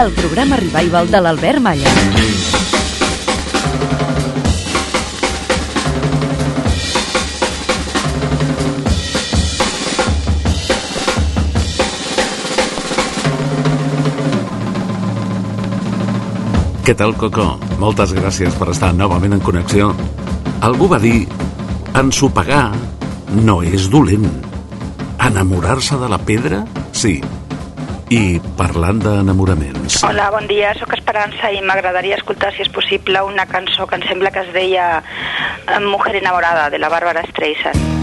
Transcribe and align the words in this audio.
El 0.00 0.12
programa 0.16 0.56
revival 0.56 1.10
de 1.12 1.18
l'Albert 1.20 1.60
Malla. 1.60 1.90
Què 16.86 16.94
tal, 16.96 17.12
Coco? 17.20 17.44
Moltes 17.82 18.14
gràcies 18.16 18.56
per 18.56 18.70
estar 18.72 18.94
novament 18.96 19.36
en 19.36 19.44
connexió. 19.44 19.90
Algú 20.64 20.88
va 20.88 21.02
dir, 21.04 21.26
ensopegar 22.00 22.70
no 23.44 23.60
és 23.60 23.90
dolent. 23.92 24.24
Enamorar-se 25.28 26.00
de 26.00 26.08
la 26.08 26.22
pedra, 26.24 26.64
sí. 26.96 27.18
I 28.10 28.40
parlant 28.58 28.98
d'enamoraments. 29.04 30.00
Hola, 30.02 30.32
bon 30.34 30.48
dia, 30.50 30.72
sóc 30.74 30.96
Esperança 30.96 31.52
i 31.54 31.60
m'agradaria 31.62 32.18
escoltar, 32.18 32.50
si 32.56 32.64
és 32.64 32.72
possible, 32.74 33.22
una 33.22 33.46
cançó 33.46 33.86
que 33.86 34.00
em 34.00 34.06
sembla 34.08 34.34
que 34.34 34.42
es 34.42 34.50
deia 34.56 34.90
eh, 34.98 35.78
Mujer 35.86 36.16
enamorada, 36.18 36.66
de 36.74 36.82
la 36.82 36.90
Bàrbara 36.90 37.22
Streisand. 37.30 37.99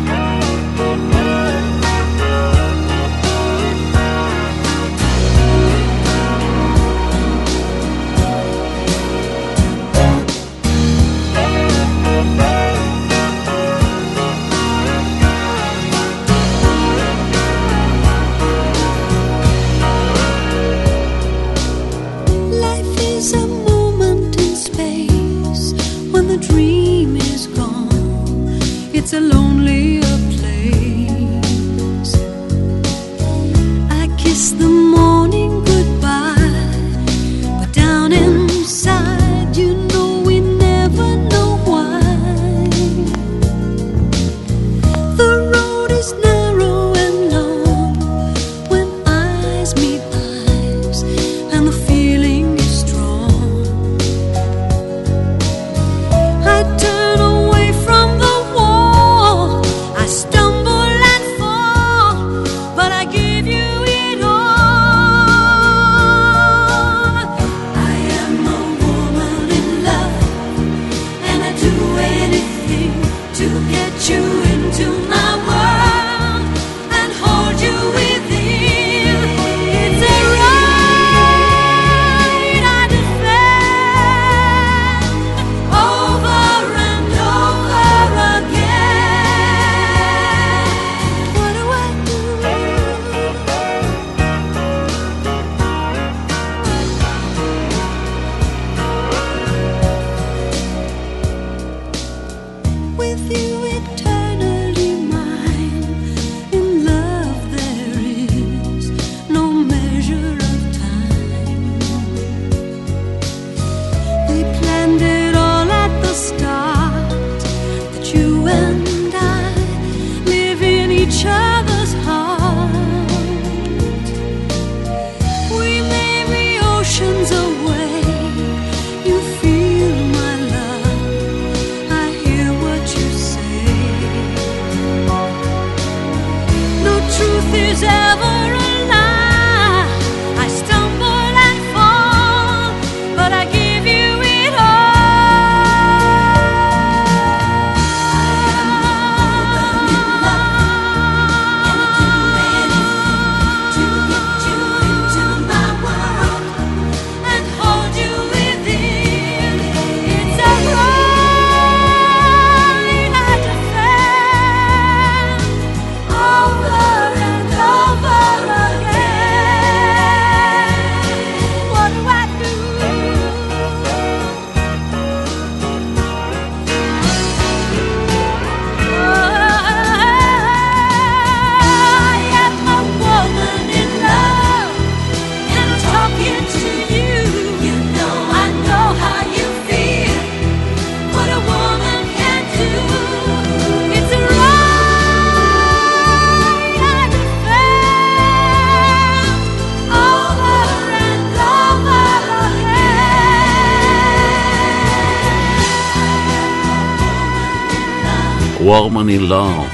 Woman 209.08 209.24
in 209.24 209.30
Love. 209.30 209.68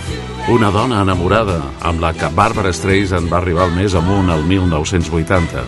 Una 0.50 0.70
dona 0.70 1.02
enamorada 1.02 1.62
amb 1.82 2.02
la 2.02 2.14
que 2.14 2.28
Barbara 2.36 2.74
Streisand 2.74 3.32
va 3.32 3.38
arribar 3.40 3.64
al 3.66 3.72
més 3.74 3.96
amunt 3.98 4.30
el 4.30 4.44
1980. 4.46 5.64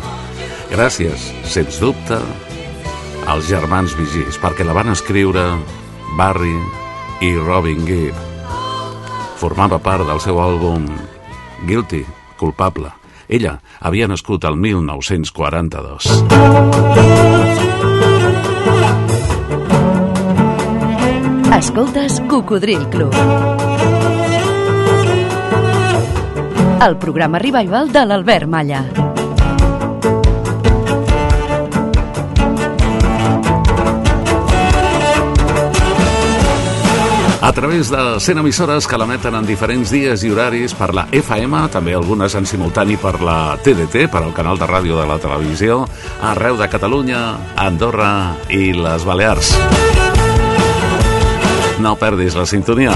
Gràcies, 0.70 1.32
sens 1.50 1.80
dubte, 1.82 2.20
als 3.26 3.48
germans 3.50 3.96
Vigis, 3.98 4.38
perquè 4.38 4.68
la 4.68 4.76
van 4.78 4.92
escriure 4.94 5.48
Barry 6.20 6.54
i 7.26 7.34
Robin 7.40 7.82
Gibb. 7.88 8.14
Formava 9.42 9.80
part 9.80 10.06
del 10.06 10.22
seu 10.22 10.38
àlbum 10.44 10.86
Guilty, 11.66 12.06
culpable. 12.38 12.94
Ella 13.28 13.62
havia 13.80 14.08
nascut 14.08 14.46
el 14.46 14.62
1942. 14.62 17.15
Escoltes 21.56 22.22
Cocodril 22.28 22.90
Club. 22.90 23.14
El 26.86 26.98
programa 26.98 27.40
revival 27.40 27.94
de 27.94 28.06
l'Albert 28.06 28.46
Malla. 28.46 28.82
A 37.40 37.54
través 37.54 37.90
de 37.90 38.20
100 38.20 38.38
emissores 38.40 38.86
que 38.86 38.98
l'emeten 39.00 39.38
en 39.40 39.48
diferents 39.48 39.94
dies 39.96 40.26
i 40.28 40.34
horaris 40.34 40.76
per 40.76 40.92
la 40.98 41.06
FM, 41.08 41.70
també 41.72 41.96
algunes 41.96 42.36
en 42.36 42.44
simultani 42.44 43.00
per 43.00 43.22
la 43.24 43.56
TDT, 43.64 44.10
per 44.12 44.26
al 44.26 44.36
canal 44.36 44.60
de 44.60 44.68
ràdio 44.68 45.00
de 45.00 45.08
la 45.08 45.22
televisió, 45.24 45.86
arreu 46.20 46.60
de 46.60 46.68
Catalunya, 46.68 47.24
Andorra 47.56 48.12
i 48.50 48.74
les 48.76 49.08
Balears. 49.08 49.56
No 51.86 51.92
perdis 52.02 52.34
la 52.34 52.48
sintonia. 52.50 52.96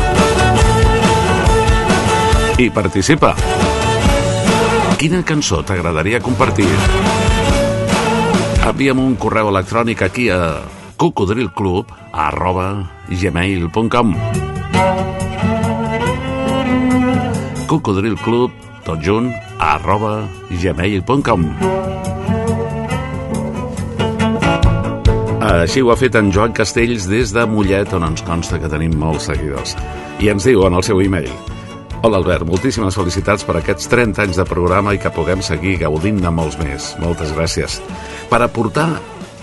I 2.57 2.71
participa. 2.74 3.36
Quina 4.97 5.19
cançó 5.21 5.59
t'agradaria 5.62 6.18
compartir? 6.25 6.65
Envia'm 8.65 9.03
un 9.03 9.13
correu 9.21 9.51
electrònic 9.53 10.01
aquí 10.07 10.25
a 10.33 10.39
cocodrilclub 10.97 11.94
arroba 12.09 12.65
gmail.com 13.13 14.15
cocodrilclub 17.69 18.57
tot 18.89 19.06
junt 19.06 19.30
arroba 19.62 20.24
gmail.com 20.50 21.45
Així 25.50 25.81
ho 25.81 25.90
ha 25.90 25.98
fet 25.98 26.13
en 26.13 26.28
Joan 26.30 26.51
Castells 26.54 27.07
des 27.10 27.31
de 27.34 27.42
Mollet, 27.50 27.90
on 27.98 28.04
ens 28.06 28.22
consta 28.22 28.60
que 28.62 28.69
tenim 28.69 28.94
molts 29.01 29.31
seguidors. 29.31 29.74
I 30.22 30.30
ens 30.30 30.46
diu 30.46 30.62
en 30.68 30.78
el 30.78 30.86
seu 30.86 31.01
e-mail 31.01 31.31
Hola 32.06 32.19
Albert, 32.22 32.46
moltíssimes 32.48 32.96
felicitats 32.96 33.44
per 33.44 33.57
aquests 33.57 33.90
30 33.92 34.22
anys 34.24 34.38
de 34.40 34.46
programa 34.48 34.94
i 34.94 35.00
que 35.01 35.10
puguem 35.12 35.42
seguir 35.44 35.80
gaudint 35.81 36.22
de 36.22 36.30
molts 36.31 36.56
més. 36.62 36.94
Moltes 37.01 37.34
gràcies. 37.36 37.80
Per 38.30 38.40
aportar 38.46 38.88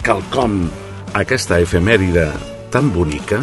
quelcom 0.06 0.62
a 1.11 1.25
aquesta 1.25 1.58
efemèride 1.61 2.31
tan 2.73 2.88
bonica, 2.94 3.43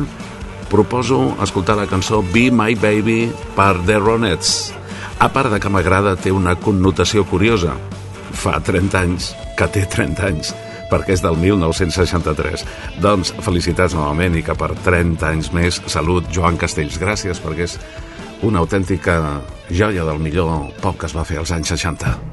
proposo 0.71 1.19
escoltar 1.43 1.75
la 1.77 1.85
cançó 1.91 2.23
Be 2.33 2.47
My 2.49 2.79
Baby 2.79 3.27
per 3.53 3.75
The 3.83 3.99
Ronettes. 3.99 4.71
A 5.19 5.27
part 5.29 5.51
de 5.51 5.59
que 5.59 5.69
m'agrada, 5.69 6.15
té 6.15 6.31
una 6.31 6.55
connotació 6.55 7.27
curiosa. 7.27 7.75
Fa 8.33 8.57
30 8.63 9.03
anys 9.03 9.33
que 9.59 9.67
té 9.69 9.85
30 9.85 10.31
anys, 10.31 10.55
perquè 10.91 11.15
és 11.17 11.23
del 11.23 11.39
1963. 11.39 12.65
Doncs 13.03 13.33
felicitats 13.45 13.95
novament 13.97 14.37
i 14.39 14.43
que 14.45 14.57
per 14.57 14.73
30 14.85 15.29
anys 15.29 15.53
més, 15.55 15.81
salut, 15.91 16.29
Joan 16.33 16.59
Castells. 16.61 16.99
Gràcies, 17.01 17.41
perquè 17.43 17.69
és 17.69 17.79
una 18.43 18.63
autèntica 18.63 19.19
joia 19.71 20.03
del 20.03 20.19
millor 20.19 20.71
pop 20.83 20.99
que 20.99 21.07
es 21.09 21.15
va 21.17 21.27
fer 21.27 21.39
als 21.41 21.55
anys 21.55 21.75
60. 21.77 22.32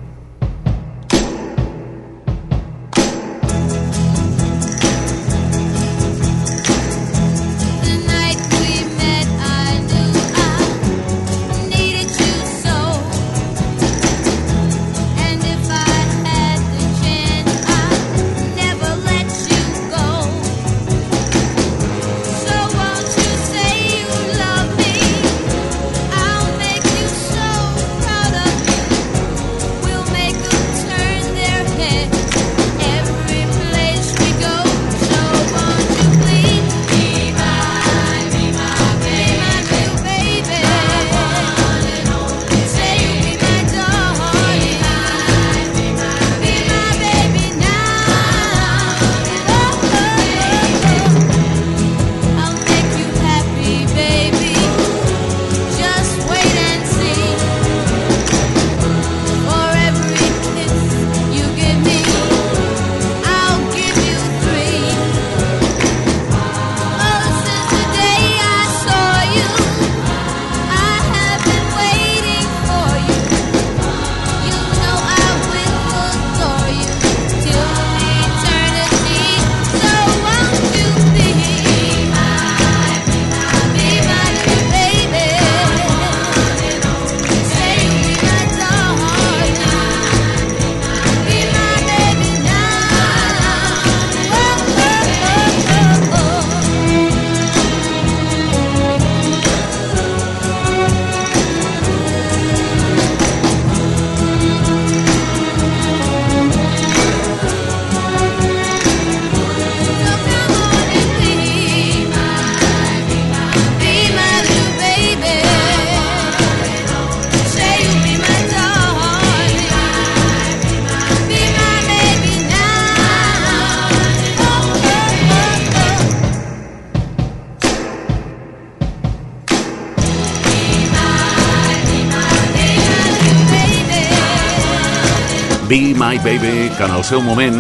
My 136.10 136.18
Baby, 136.18 136.70
que 136.76 136.82
en 136.82 136.90
el 136.90 137.04
seu 137.06 137.20
moment, 137.22 137.54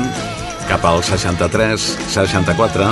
cap 0.66 0.82
al 0.84 1.04
63-64, 1.06 2.86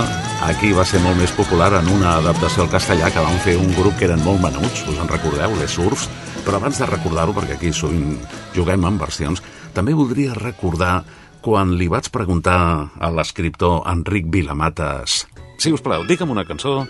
aquí 0.46 0.68
va 0.70 0.84
ser 0.86 1.00
molt 1.02 1.18
més 1.18 1.32
popular 1.34 1.72
en 1.80 1.88
una 1.90 2.12
adaptació 2.20 2.62
al 2.62 2.70
castellà 2.70 3.08
que 3.10 3.24
van 3.24 3.40
fer 3.42 3.56
un 3.58 3.72
grup 3.74 3.96
que 3.98 4.06
eren 4.06 4.22
molt 4.22 4.38
menuts, 4.44 4.84
us 4.86 5.00
en 5.02 5.10
recordeu, 5.10 5.56
les 5.58 5.74
Surfs? 5.74 6.04
Però 6.46 6.60
abans 6.60 6.78
de 6.78 6.86
recordar-ho, 6.86 7.34
perquè 7.34 7.56
aquí 7.56 7.72
sovint 7.74 8.20
juguem 8.54 8.86
amb 8.86 9.02
versions, 9.02 9.42
també 9.74 9.96
voldria 9.98 10.36
recordar 10.38 11.00
quan 11.42 11.74
li 11.80 11.90
vaig 11.90 12.06
preguntar 12.14 12.94
a 12.94 13.10
l'escriptor 13.10 13.82
Enric 13.90 14.30
Vilamates 14.30 15.24
si 15.58 15.72
us 15.74 15.82
plau, 15.82 16.04
digue'm 16.06 16.30
una 16.30 16.44
cançó 16.46 16.84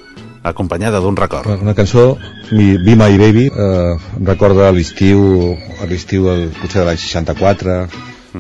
acompanyada 0.44 1.00
d'un 1.00 1.16
record. 1.16 1.48
Una 1.62 1.72
cançó, 1.72 2.18
mi- 2.52 2.76
Be 2.76 2.96
My 3.00 3.16
Baby, 3.16 3.46
eh, 3.48 3.96
recorda 4.20 4.68
l'estiu, 4.76 5.56
l'estiu 5.88 6.28
potser 6.60 6.82
de 6.82 6.84
l'any 6.84 6.98
64, 7.00 7.88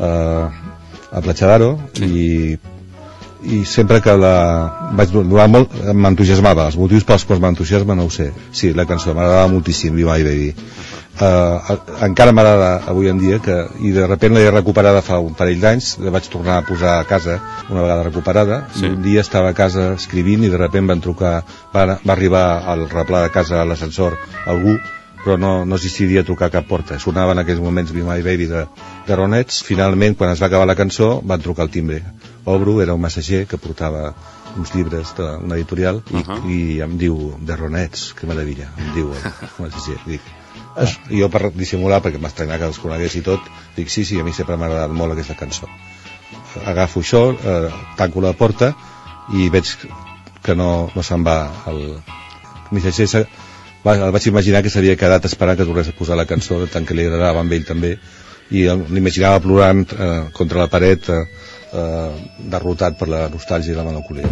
eh, 0.00 0.48
a 1.10 1.22
Platja 1.24 1.48
d'Aro, 1.48 1.70
i, 2.04 2.58
i 3.48 3.62
sempre 3.64 4.00
que 4.04 4.14
la 4.18 4.34
vaig 4.98 5.12
donar 5.14 5.48
molt, 5.48 5.72
m'entusiasmava. 5.94 6.68
Els 6.68 6.76
motius 6.80 7.06
pels 7.08 7.24
quals 7.24 7.40
m'entusiasma 7.42 7.96
no 7.96 8.08
ho 8.08 8.12
sé. 8.12 8.32
Sí, 8.52 8.74
la 8.74 8.86
cançó 8.86 9.14
m'agradava 9.14 9.48
moltíssim, 9.52 9.94
Be 9.96 10.04
My 10.08 10.24
Baby. 10.26 10.54
Uh, 11.18 11.74
encara 12.06 12.30
m'agrada 12.30 12.84
avui 12.86 13.08
en 13.10 13.18
dia 13.18 13.40
que, 13.42 13.54
i 13.82 13.90
de 13.90 14.04
repent 14.06 14.36
l'he 14.36 14.52
recuperada 14.54 15.00
fa 15.02 15.16
un 15.18 15.32
parell 15.34 15.58
d'anys 15.58 15.96
la 15.98 16.12
vaig 16.14 16.28
tornar 16.30 16.60
a 16.60 16.62
posar 16.62 16.92
a 17.00 17.08
casa 17.10 17.40
una 17.72 17.82
vegada 17.82 18.04
recuperada 18.06 18.58
Sí. 18.70 18.84
sí. 18.84 18.86
un 18.86 19.02
dia 19.02 19.24
estava 19.26 19.48
a 19.50 19.56
casa 19.58 19.94
escrivint 19.96 20.44
i 20.46 20.48
de 20.52 20.60
repent 20.60 20.86
van 20.86 21.02
trucar 21.02 21.42
va, 21.74 21.98
va 22.06 22.12
arribar 22.14 22.44
al 22.62 22.86
replà 22.86 23.24
de 23.24 23.32
casa 23.34 23.58
a 23.58 23.64
l'ascensor 23.66 24.14
algú 24.46 24.76
però 25.24 25.36
no, 25.40 25.64
no 25.66 25.76
existiria 25.76 26.24
trucar 26.24 26.48
a 26.48 26.54
cap 26.58 26.66
porta. 26.68 26.98
Sonava 27.02 27.32
en 27.34 27.42
aquells 27.42 27.60
moments 27.60 27.92
Be 27.92 28.02
My 28.06 28.22
Baby 28.22 28.46
de, 28.50 28.64
de 29.06 29.16
Ronets. 29.18 29.62
Finalment 29.66 30.14
quan 30.16 30.30
es 30.32 30.40
va 30.42 30.46
acabar 30.50 30.66
la 30.70 30.76
cançó 30.78 31.20
van 31.22 31.42
trucar 31.44 31.66
al 31.66 31.70
timbre. 31.74 32.02
Obro, 32.44 32.80
era 32.82 32.94
un 32.94 33.00
massager 33.02 33.46
que 33.46 33.58
portava 33.60 34.12
uns 34.56 34.72
llibres 34.74 35.10
d'una 35.18 35.54
editorial 35.58 36.00
i, 36.10 36.22
Ahà. 36.22 36.38
i 36.48 36.58
em 36.82 36.96
diu 36.98 37.18
de 37.44 37.56
Ronets, 37.56 38.12
que 38.16 38.26
meravella 38.26 38.70
em 38.80 38.94
diu, 38.94 39.10
sí, 39.14 39.82
sí, 39.86 39.96
dic, 40.06 40.24
es, 40.80 40.94
jo 41.12 41.28
per 41.30 41.50
dissimular 41.52 42.00
perquè 42.02 42.18
m'estranyava 42.22 42.62
que 42.62 42.70
els 42.72 42.78
conegués 42.80 43.14
i 43.20 43.22
tot 43.26 43.44
dic 43.76 43.92
sí, 43.92 44.06
sí, 44.08 44.18
a 44.18 44.24
mi 44.24 44.32
sempre 44.32 44.56
m'ha 44.56 44.66
agradat 44.70 44.94
molt 44.96 45.12
aquesta 45.14 45.36
cançó 45.38 45.68
agafo 46.66 47.04
això 47.04 47.20
eh, 47.36 47.68
tanco 48.00 48.24
la 48.24 48.32
porta 48.32 48.72
i 49.36 49.50
veig 49.52 49.68
que 50.42 50.56
no, 50.56 50.88
no 50.96 51.04
se'n 51.04 51.22
va 51.28 51.36
el 51.70 51.82
missatger 52.72 53.06
se- 53.10 53.26
va, 53.26 53.47
el 53.96 54.12
vaig 54.12 54.26
imaginar 54.28 54.62
que 54.62 54.70
s'havia 54.70 54.96
quedat 55.00 55.24
esperant 55.24 55.58
que 55.58 55.64
tornés 55.68 55.88
a 55.88 55.96
posar 55.96 56.16
la 56.20 56.26
cançó 56.28 56.60
tant 56.72 56.86
que 56.86 56.94
li 56.94 57.06
agradava 57.06 57.40
amb 57.40 57.52
ell 57.52 57.64
també. 57.64 57.96
I 58.50 58.64
l'imaginava 58.68 59.42
plorant 59.44 59.84
eh, 59.92 60.22
contra 60.32 60.62
la 60.62 60.70
paret 60.72 61.08
eh, 61.12 61.20
eh, 61.72 62.08
derrotat 62.54 62.96
per 62.98 63.08
la 63.12 63.26
nostàlgia 63.32 63.74
i 63.74 63.76
la 63.76 63.84
melancolia 63.84 64.30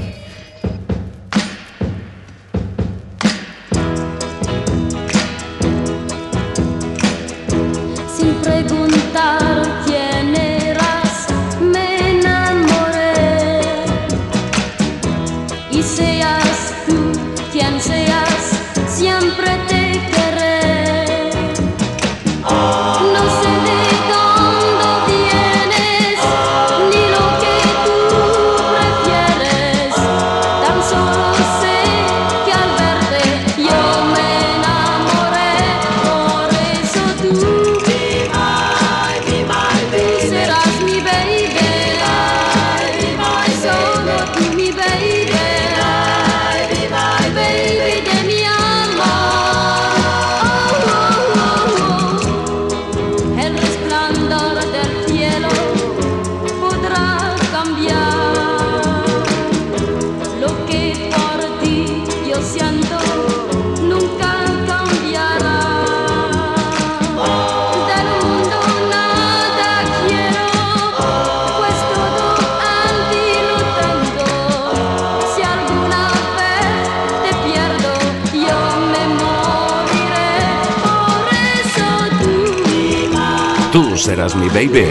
seràs 84.06 84.36
mi 84.38 84.46
baby. 84.54 84.84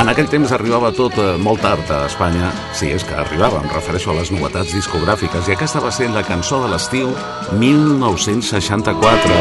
En 0.00 0.08
aquell 0.08 0.30
temps 0.32 0.48
arribava 0.56 0.88
tot 0.96 1.12
eh, 1.20 1.36
molt 1.36 1.60
tard 1.60 1.90
a 1.92 2.06
Espanya. 2.08 2.48
Sí, 2.72 2.88
és 2.94 3.04
que 3.04 3.12
arribava, 3.20 3.60
em 3.60 3.68
refereixo 3.68 4.10
a 4.14 4.16
les 4.16 4.30
novetats 4.32 4.72
discogràfiques, 4.72 5.48
i 5.50 5.52
aquesta 5.52 5.82
va 5.84 5.92
ser 5.92 6.08
la 6.14 6.22
cançó 6.24 6.62
de 6.62 6.70
l'estiu 6.72 7.12
1964. 7.60 9.36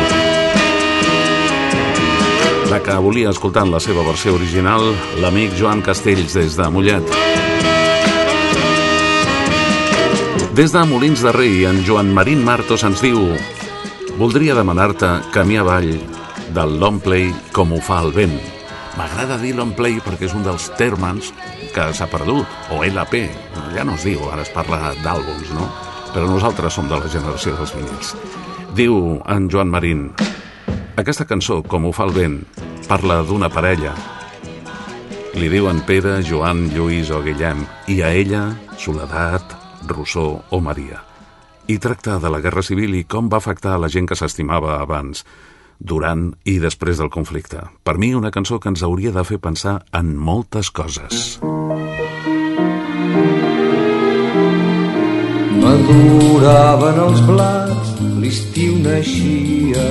La 2.73 2.79
que 2.83 2.97
volia 2.99 3.31
escoltar 3.31 3.63
en 3.65 3.71
la 3.77 3.79
seva 3.79 4.03
versió 4.03 4.35
original 4.35 4.83
l'amic 5.23 5.55
Joan 5.55 5.79
Castells 5.85 6.35
des 6.35 6.59
de 6.59 6.67
Mollet. 6.67 7.07
Des 10.59 10.75
de 10.75 10.83
Molins 10.91 11.23
de 11.23 11.31
Rei, 11.31 11.63
en 11.71 11.79
Joan 11.87 12.11
Marín 12.11 12.43
Martos 12.43 12.83
ens 12.83 12.99
diu 13.05 13.31
Voldria 14.19 14.51
demanar-te 14.51 15.07
camí 15.31 15.55
avall 15.55 15.93
del 16.51 16.73
long 16.75 16.97
play 16.99 17.29
com 17.55 17.71
ho 17.71 17.77
fa 17.79 18.01
el 18.03 18.09
vent. 18.11 18.33
M'agrada 18.99 19.37
dir 19.39 19.53
long 19.55 19.71
play 19.77 20.01
perquè 20.03 20.27
és 20.27 20.35
un 20.35 20.43
dels 20.43 20.65
termes 20.75 21.29
que 21.71 21.85
s'ha 21.95 22.09
perdut, 22.11 22.43
o 22.75 22.81
LP, 22.83 23.23
ja 23.71 23.87
no 23.87 23.95
es 23.95 24.03
diu, 24.03 24.25
ara 24.27 24.43
es 24.43 24.51
parla 24.51 24.91
d'àlbums, 24.99 25.55
no? 25.55 25.69
Però 26.11 26.27
nosaltres 26.27 26.75
som 26.75 26.91
de 26.91 26.99
la 26.99 27.07
generació 27.07 27.55
dels 27.55 27.71
vinils. 27.77 28.13
Diu 28.75 29.21
en 29.23 29.47
Joan 29.47 29.71
Marín, 29.71 30.09
aquesta 30.99 31.23
cançó, 31.23 31.61
com 31.63 31.87
ho 31.87 31.95
fa 31.95 32.09
el 32.09 32.15
vent, 32.19 32.41
parla 32.91 33.21
d'una 33.23 33.47
parella. 33.47 33.95
Li 35.39 35.47
diuen 35.47 35.79
Pere, 35.87 36.19
Joan, 36.27 36.67
Lluís 36.75 37.15
o 37.15 37.23
Guillem, 37.23 37.63
i 37.87 38.01
a 38.03 38.11
ella, 38.11 38.49
Soledat, 38.75 39.55
Rossó 39.87 40.33
o 40.49 40.59
Maria 40.59 41.05
i 41.69 41.77
tracta 41.77 42.17
de 42.17 42.29
la 42.33 42.41
Guerra 42.41 42.63
Civil 42.65 42.95
i 42.97 43.05
com 43.05 43.27
va 43.29 43.37
afectar 43.37 43.75
a 43.75 43.81
la 43.81 43.89
gent 43.93 44.07
que 44.09 44.17
s'estimava 44.17 44.79
abans, 44.81 45.21
durant 45.77 46.31
i 46.49 46.57
després 46.59 46.97
del 46.97 47.11
conflicte. 47.13 47.61
Per 47.85 47.95
mi, 48.01 48.09
una 48.17 48.31
cançó 48.33 48.57
que 48.59 48.71
ens 48.73 48.81
hauria 48.83 49.13
de 49.13 49.23
fer 49.23 49.37
pensar 49.37 49.75
en 49.93 50.15
moltes 50.17 50.71
coses. 50.73 51.37
Maduraven 55.59 56.99
els 57.05 57.21
blats, 57.29 57.93
l'estiu 58.17 58.81
naixia, 58.81 59.85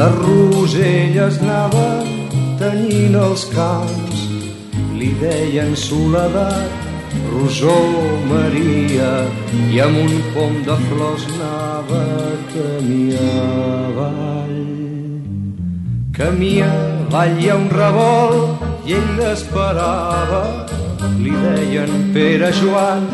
les 0.00 0.18
roselles 0.24 1.40
anaven 1.44 2.14
tenyint 2.58 3.20
els 3.20 3.44
camps. 3.52 4.26
Li 4.98 5.12
deien 5.20 5.76
soledat, 5.76 6.87
Rosó 7.26 7.76
Maria, 8.30 9.10
i 9.72 9.80
amb 9.84 9.98
un 10.04 10.14
pom 10.34 10.56
de 10.66 10.76
flors 10.88 11.26
anava 11.34 12.02
camí 12.52 13.04
avall. 13.16 14.56
Camí 16.18 16.54
avall 16.66 17.36
hi 17.40 17.50
ha 17.50 17.56
un 17.56 17.68
revolt 17.70 18.66
i 18.88 18.96
ell 18.98 19.10
l'esperava. 19.20 20.42
Li 21.22 21.34
deien 21.44 21.92
Pere 22.14 22.50
Joan, 22.60 23.06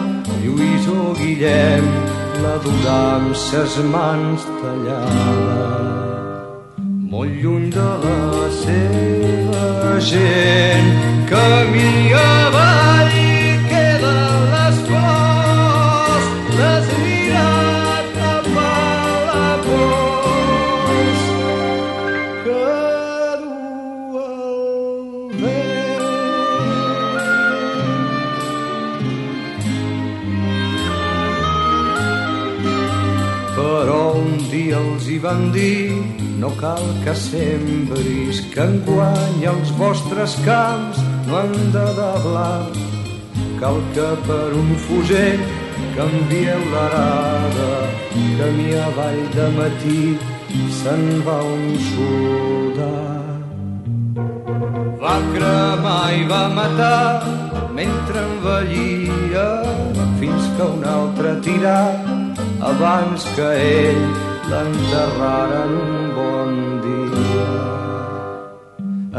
Lluís 0.42 0.88
o 0.92 1.12
Guillem, 1.18 1.90
la 2.44 2.54
durà 2.64 2.98
amb 3.18 3.36
ses 3.46 3.76
mans 3.92 4.48
tallades. 4.60 6.24
Molt 7.12 7.36
lluny 7.42 7.68
de 7.76 7.90
la 8.06 8.48
seva 8.62 10.00
gent, 10.10 10.90
camí 11.30 11.94
avall 12.24 13.33
van 35.24 35.52
dir 35.52 35.88
no 36.40 36.50
cal 36.60 36.82
que 37.04 37.12
sembris 37.16 38.40
que 38.52 38.64
enguany 38.70 39.44
els 39.52 39.70
vostres 39.78 40.34
camps 40.44 40.98
no 41.28 41.38
han 41.38 41.54
de 41.76 41.84
deblar 41.98 42.66
cal 43.60 43.78
que 43.94 44.08
per 44.26 44.48
un 44.62 44.74
fusell 44.86 45.40
canvieu 45.94 46.66
l'arada 46.74 47.70
camí 48.40 48.68
avall 48.88 49.22
de 49.36 49.46
matí 49.56 50.02
se'n 50.80 51.06
va 51.30 51.38
un 51.54 51.64
soldat 51.86 53.48
va 55.06 55.16
cremar 55.30 56.04
i 56.18 56.22
va 56.34 56.42
matar 56.60 57.08
mentre 57.80 58.28
envellia 58.28 59.48
fins 60.20 60.52
que 60.58 60.70
un 60.76 60.86
altre 60.98 61.34
tirà 61.48 61.80
abans 62.74 63.28
que 63.38 63.50
ell 63.64 64.33
l'enterraren 64.50 65.72
un 65.84 65.94
bon 66.16 66.52
dia. 66.84 67.52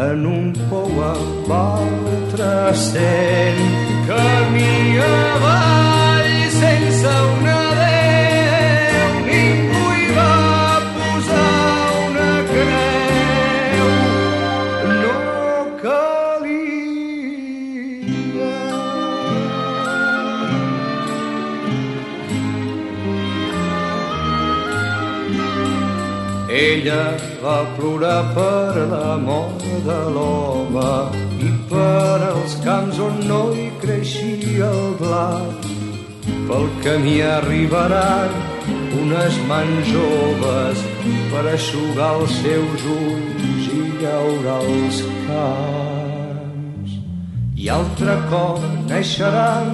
En 0.07 0.25
un 0.37 0.47
pou 0.69 0.91
amb 1.11 1.51
altre 1.57 2.53
sent 2.89 3.61
camí 4.09 4.73
avall 5.07 6.33
sense 6.59 7.13
un 7.31 7.45
adeu 7.55 9.11
una 12.05 12.31
creu. 12.51 13.89
No 15.01 15.13
Ella 26.55 27.17
va 27.43 27.55
plorar 27.75 28.33
per 28.35 28.83
la 28.87 29.17
mort 29.19 29.63
de 29.87 29.97
l'home 30.15 30.91
i 31.43 31.49
per 31.71 32.19
els 32.29 32.53
camps 32.63 33.01
on 33.07 33.17
no 33.27 33.39
hi 33.51 33.65
creixia 33.81 34.69
el 34.69 34.93
blat. 35.01 35.67
Pel 36.47 36.69
camí 36.85 37.17
arribaran 37.27 38.37
unes 39.01 39.41
mans 39.49 39.89
joves 39.91 40.85
per 41.33 41.43
aixugar 41.55 42.13
els 42.21 42.37
seus 42.45 42.87
ulls 42.99 43.67
i 43.81 43.83
llaurar 44.05 44.61
els 44.69 45.03
camps. 45.25 45.84
I 47.65 47.69
altre 47.73 48.13
cop 48.29 48.59
naixeran 48.85 49.71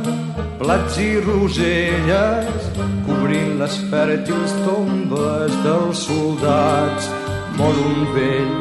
plats 0.61 0.95
i 1.03 1.09
roselles 1.25 2.69
cobrint 3.03 3.57
les 3.59 3.75
fèrtils 3.91 4.53
tombes 4.63 5.57
dels 5.65 6.03
soldats. 6.05 7.09
Mor 7.57 7.81
un 7.89 8.05
vell, 8.15 8.53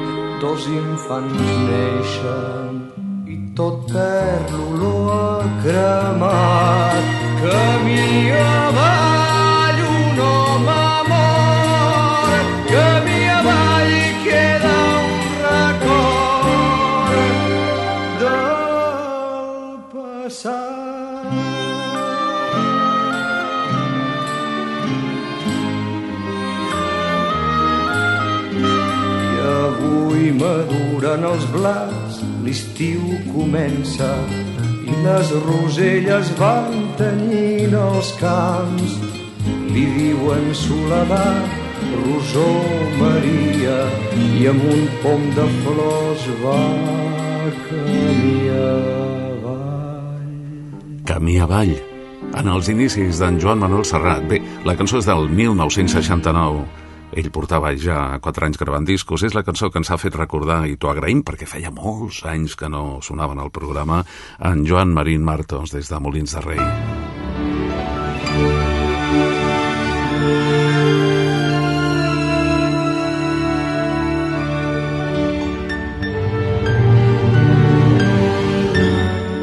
dos 0.42 0.66
infants 0.72 1.52
neixen 1.68 2.82
i 3.30 3.38
tot 3.60 3.86
perd 3.92 4.50
l'olor 4.80 5.46
cremat. 5.62 7.14
Camí 7.44 8.34
avall 8.40 9.09
maduren 30.40 31.24
els 31.28 31.44
blats, 31.52 32.20
l'estiu 32.44 33.02
comença 33.34 34.08
i 34.88 34.96
les 35.04 35.32
roselles 35.44 36.32
van 36.38 36.72
tenyint 37.00 37.76
els 37.76 38.12
camps. 38.20 38.96
Li 39.70 39.84
diuen 39.98 40.48
soledat, 40.56 41.52
rosó, 42.06 42.48
Maria, 42.98 43.78
i 44.16 44.48
amb 44.50 44.66
un 44.72 44.82
pom 45.04 45.28
de 45.36 45.46
flors 45.60 46.26
va 46.42 46.58
camí 47.68 48.34
avall. 48.56 50.18
Camí 51.12 51.38
avall, 51.44 51.76
en 52.32 52.52
els 52.56 52.72
inicis 52.72 53.22
d'en 53.22 53.38
Joan 53.42 53.62
Manuel 53.62 53.86
Serrat. 53.86 54.26
Bé, 54.30 54.42
la 54.66 54.76
cançó 54.78 54.98
és 55.04 55.10
del 55.10 55.28
1969. 55.30 56.79
Ell 57.12 57.30
portava 57.34 57.72
ja 57.74 58.18
4 58.22 58.46
anys 58.46 58.60
gravant 58.60 58.86
discos. 58.86 59.24
És 59.26 59.34
la 59.34 59.42
cançó 59.46 59.70
que 59.70 59.80
ens 59.82 59.90
ha 59.90 59.98
fet 59.98 60.14
recordar, 60.18 60.62
i 60.70 60.76
t'ho 60.76 60.90
agraïm 60.92 61.24
perquè 61.26 61.48
feia 61.48 61.72
molts 61.74 62.22
anys 62.28 62.56
que 62.56 62.70
no 62.70 63.00
sonaven 63.02 63.40
al 63.42 63.50
programa, 63.50 64.04
en 64.38 64.64
Joan 64.66 64.94
Marín 64.94 65.24
Martos, 65.26 65.74
des 65.74 65.90
de 65.90 65.98
Molins 66.00 66.36
de 66.36 66.44
Rei. 66.46 66.62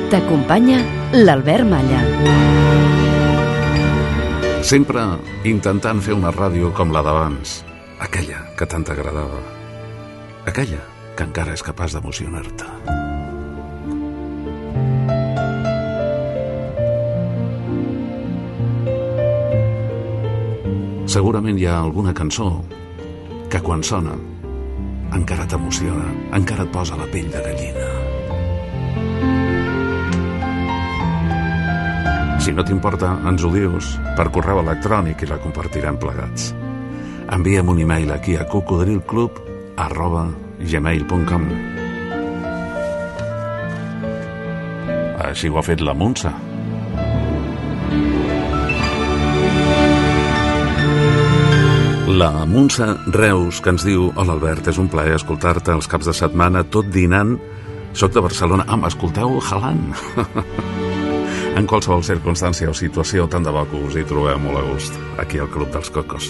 T'acompanya 0.07 0.79
l'Albert 1.19 1.67
Malla. 1.67 3.06
Sempre 4.67 4.99
intentant 5.47 6.01
fer 6.03 6.11
una 6.11 6.27
ràdio 6.35 6.73
com 6.75 6.89
la 6.91 6.99
d'abans, 6.99 7.51
aquella 8.03 8.41
que 8.59 8.65
tant 8.67 8.83
t'agradava, 8.83 9.39
aquella 10.51 10.81
que 11.15 11.23
encara 11.23 11.53
és 11.55 11.63
capaç 11.63 11.95
d'emocionar-te. 11.95 12.67
Segurament 21.15 21.55
hi 21.55 21.69
ha 21.71 21.79
alguna 21.85 22.11
cançó 22.11 22.49
que 23.47 23.63
quan 23.63 23.87
sona 23.87 24.19
encara 25.15 25.47
t'emociona, 25.47 26.11
encara 26.41 26.67
et 26.67 26.75
posa 26.75 26.99
la 26.99 27.07
pell 27.15 27.31
de 27.31 27.45
gallina. 27.47 27.86
Si 32.47 32.53
no 32.55 32.63
t'importa, 32.63 33.09
ens 33.27 33.43
ho 33.43 33.49
dius 33.51 33.89
per 34.15 34.29
correu 34.31 34.61
electrònic 34.61 35.25
i 35.25 35.27
la 35.27 35.35
compartirem 35.43 35.97
plegats. 35.99 36.53
Envia'm 37.35 37.73
un 37.73 37.81
e-mail 37.83 38.13
aquí 38.15 38.37
a 38.39 38.45
cocodrilclub 38.47 39.41
arroba 39.83 40.21
gmail.com 40.61 41.43
Així 45.27 45.51
ho 45.51 45.59
ha 45.59 45.65
fet 45.67 45.83
la 45.83 45.91
Montse. 45.91 46.31
La 52.15 52.31
Montse 52.47 52.93
Reus, 53.19 53.59
que 53.59 53.75
ens 53.75 53.91
diu 53.91 54.13
Hola 54.15 54.39
Albert, 54.39 54.71
és 54.71 54.79
un 54.79 54.87
plaer 54.87 55.19
escoltar-te 55.19 55.75
els 55.75 55.91
caps 55.91 56.07
de 56.07 56.15
setmana 56.23 56.63
tot 56.63 56.95
dinant. 56.95 57.35
Soc 57.91 58.15
de 58.15 58.23
Barcelona. 58.23 58.71
Ah, 58.71 58.79
m'escolteu 58.79 59.41
Jalan. 59.51 59.89
en 61.57 61.65
qualsevol 61.65 62.03
circumstància 62.05 62.69
o 62.69 62.75
situació, 62.77 63.25
tant 63.25 63.45
de 63.45 63.51
bo 63.53 63.63
que 63.65 63.79
us 63.87 63.95
hi 63.97 64.03
trobeu 64.05 64.37
molt 64.41 64.59
a 64.59 64.63
gust, 64.67 64.93
aquí 65.17 65.39
al 65.41 65.49
Club 65.49 65.71
dels 65.73 65.89
Cocos. 65.89 66.29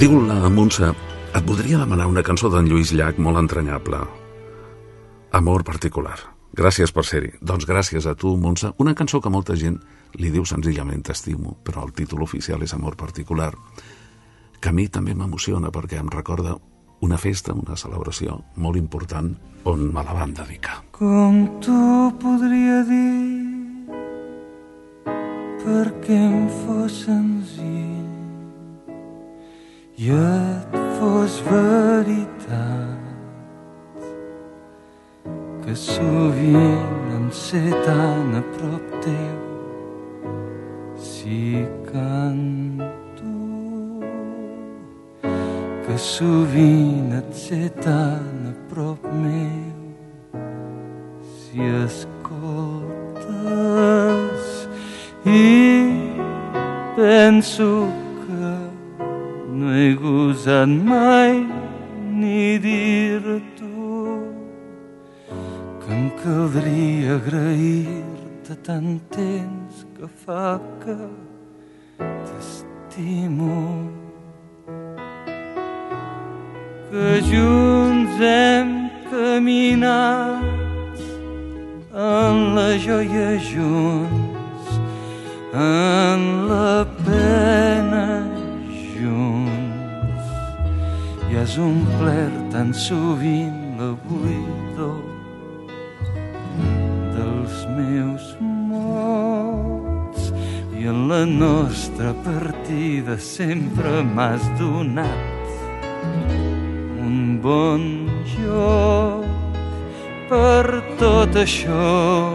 Diu 0.00 0.18
la 0.26 0.50
Montse, 0.52 0.90
et 1.34 1.46
voldria 1.48 1.80
demanar 1.80 2.10
una 2.10 2.22
cançó 2.22 2.50
d'en 2.52 2.68
Lluís 2.68 2.92
Llach 2.92 3.18
molt 3.18 3.40
entranyable. 3.40 4.02
Amor 5.32 5.64
particular. 5.64 6.18
Gràcies 6.54 6.92
per 6.94 7.06
ser-hi. 7.08 7.32
Doncs 7.40 7.64
gràcies 7.66 8.06
a 8.06 8.14
tu, 8.14 8.36
Montse. 8.36 8.74
Una 8.78 8.94
cançó 8.94 9.22
que 9.22 9.32
molta 9.32 9.56
gent 9.56 9.80
li 10.20 10.30
diu 10.30 10.44
senzillament 10.44 11.02
T'estimo, 11.02 11.56
però 11.64 11.86
el 11.86 11.96
títol 11.96 12.22
oficial 12.22 12.62
és 12.62 12.74
Amor 12.76 12.98
particular, 13.00 13.54
que 14.60 14.68
a 14.68 14.76
mi 14.76 14.86
també 14.88 15.16
m'emociona 15.16 15.72
perquè 15.72 15.98
em 16.02 16.12
recorda 16.12 16.58
una 17.00 17.18
festa, 17.18 17.56
una 17.56 17.76
celebració 17.76 18.42
molt 18.56 18.76
important 18.76 19.32
on 19.64 19.88
me 19.88 20.04
la 20.04 20.14
van 20.20 20.36
dedicar. 20.36 20.82
Com 20.92 21.46
t'ho 21.64 22.12
podria 22.20 22.84
dir 22.88 23.43
perquè 25.64 26.12
em 26.12 26.44
fos 26.60 26.92
senzill 27.06 28.04
i 29.96 30.10
et 30.12 30.74
fos 30.98 31.38
veritat 31.46 33.00
que 35.64 35.74
sovint 35.80 37.12
em 37.16 37.26
sé 37.32 37.64
tan 37.86 38.36
a 38.40 38.42
prop 38.56 38.84
teu 39.06 39.38
si 41.10 41.64
canto 41.88 43.36
que 45.86 45.96
sovint 46.12 47.14
et 47.20 47.30
sé 47.44 47.62
tan 47.80 48.50
a 48.52 48.54
prop 48.72 49.00
meu 49.22 49.72
si 51.38 51.70
escoltes 51.84 52.13
i 55.26 55.92
penso 56.96 57.88
que 58.24 58.46
no 59.48 59.74
he 59.74 59.94
gosat 59.94 60.68
mai 60.68 61.46
ni 62.12 62.58
dir-t'ho 62.58 64.20
que 65.80 65.92
em 65.92 66.10
caldria 66.22 67.16
agrair-te 67.16 68.54
tant 68.62 68.98
temps 69.10 69.86
que 69.96 70.06
fa 70.24 70.60
que 70.84 70.96
t'estimo. 71.98 73.90
Que 76.90 77.20
junts 77.30 78.20
hem 78.20 78.68
caminat 79.10 80.44
en 81.94 82.54
la 82.56 82.78
joia 82.78 83.38
junts, 83.50 84.13
en 85.54 86.48
la 86.48 86.84
pena 87.06 88.26
junts. 88.98 90.26
I 91.30 91.36
has 91.38 91.54
omplert 91.58 92.50
tan 92.50 92.74
sovint 92.74 93.78
la 93.78 93.94
buidor 94.08 94.98
dels 97.14 97.54
meus 97.76 98.34
mots 98.42 100.32
i 100.74 100.90
en 100.90 101.06
la 101.08 101.22
nostra 101.24 102.10
partida 102.26 103.14
sempre 103.18 104.02
m'has 104.02 104.42
donat 104.58 105.46
un 107.06 107.38
bon 107.38 108.10
joc 108.34 109.22
per 110.28 110.82
tot 110.98 111.30
això 111.46 112.34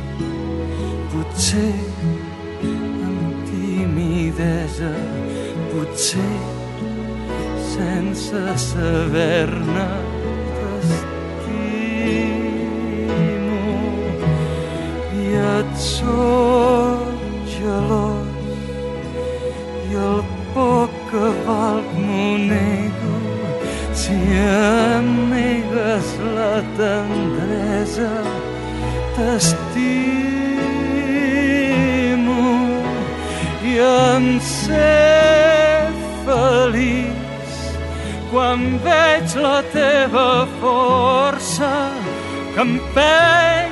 potser 1.12 1.76
amb 3.08 3.34
timidesa, 3.50 4.94
potser 5.72 6.36
sense 7.74 8.42
saber-ne 8.70 10.07
et 15.36 15.72
sóc 15.76 17.10
gelós 17.52 18.28
i 19.90 19.94
el 20.08 20.22
poc 20.54 20.92
que 21.10 21.26
valc 21.48 21.88
m'ho 22.06 22.30
nego 22.52 23.16
si 24.02 24.18
em 24.44 25.08
negues 25.32 26.08
la 26.36 26.56
tendresa 26.80 28.14
t'estimo 29.16 30.18
i 33.72 33.74
em 33.90 34.26
sé 34.40 34.98
feliç 36.26 37.56
quan 38.32 38.62
veig 38.86 39.28
la 39.48 39.58
teva 39.74 40.30
força 40.60 41.74
que 42.54 42.62
empeny 42.68 43.67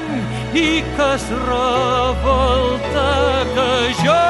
i 0.56 0.84
que 0.96 1.08
es 1.16 1.26
revolta 1.48 3.10
que 3.56 3.72
jo 4.04 4.22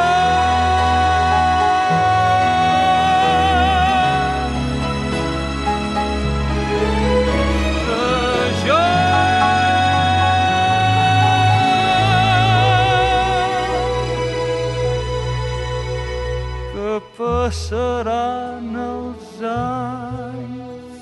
passaran 17.18 18.74
els 18.76 19.36
anys 19.48 20.98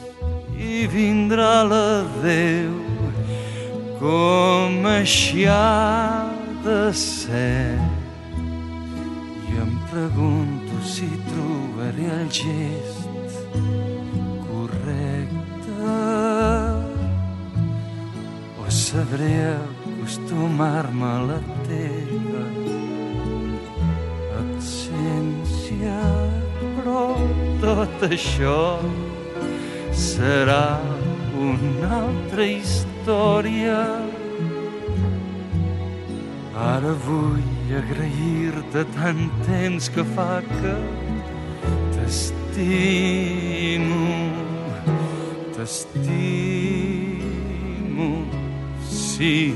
i 0.59 0.83
vindrà 0.91 1.53
l'adeu 1.71 2.75
com 4.01 4.52
ha 4.95 6.29
de 6.63 6.93
ser 6.93 7.79
i 9.49 9.57
em 9.57 9.71
pregunto 9.89 10.83
si 10.85 11.07
trobaré 11.29 12.05
el 12.21 12.29
gest 12.29 13.09
correcte 14.45 15.89
o 18.61 18.69
sabré 18.69 19.57
acostumar-me 19.57 21.05
a 21.05 21.19
la 21.31 21.41
teva 21.65 22.45
absència. 24.43 25.99
Però 26.77 27.05
tot 27.65 28.09
això 28.13 28.59
serà 29.89 30.77
una 31.33 32.03
altra 32.05 32.45
història 32.45 34.12
ara 36.63 36.93
vull 37.05 37.73
agrair-te 37.79 38.81
tant 38.95 39.23
temps 39.47 39.83
que 39.95 40.03
fa 40.15 40.33
que 40.47 40.75
t'estimo 41.93 44.03
t'estimo. 45.63 47.07
Sí 48.81 49.53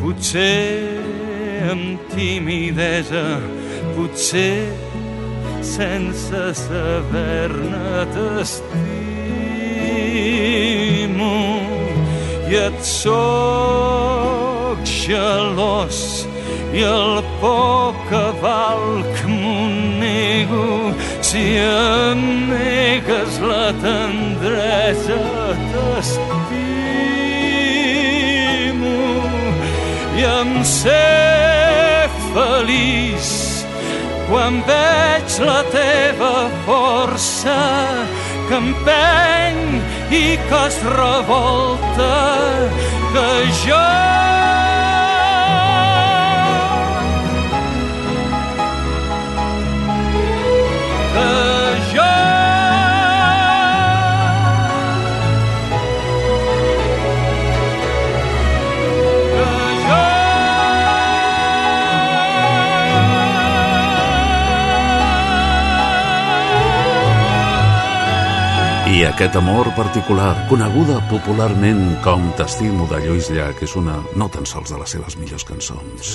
potser 0.00 0.68
amb 1.70 1.98
timidesa 2.14 3.26
potser 3.94 4.60
sense 5.74 6.42
saber-ne 6.64 7.92
t'estimo. 8.14 8.80
I 12.50 12.52
et 12.66 12.78
sóc 12.82 13.89
gelós 15.10 16.00
i 16.70 16.82
el 16.86 17.16
poc 17.40 17.96
que 18.10 18.26
valc 18.42 19.16
m'ho 19.26 20.92
si 21.26 21.44
em 21.62 22.20
negues 22.50 23.32
la 23.42 23.66
tendresa 23.82 25.18
t'estimo 25.72 26.60
i 30.20 30.22
em 30.30 30.50
sé 30.78 31.06
feliç. 32.30 33.28
Quan 34.30 34.54
veig 34.62 35.28
la 35.42 35.60
teva 35.74 36.34
força 36.66 37.58
que 38.46 38.56
empeny 38.62 39.58
i 40.14 40.24
que 40.46 40.60
es 40.68 40.78
revolta 40.94 42.14
que 43.12 43.30
jo 43.64 43.84
Aquest 69.00 69.36
amor 69.36 69.68
particular, 69.76 70.34
coneguda 70.50 70.98
popularment 71.08 71.80
com 72.04 72.26
T'estimo 72.36 72.84
de 72.90 72.98
Lluís 73.00 73.30
Llach, 73.32 73.62
és 73.64 73.72
una 73.78 73.94
no 74.18 74.26
tan 74.28 74.44
sols 74.44 74.72
de 74.74 74.76
les 74.76 74.92
seves 74.92 75.16
millors 75.16 75.46
cançons. 75.48 76.10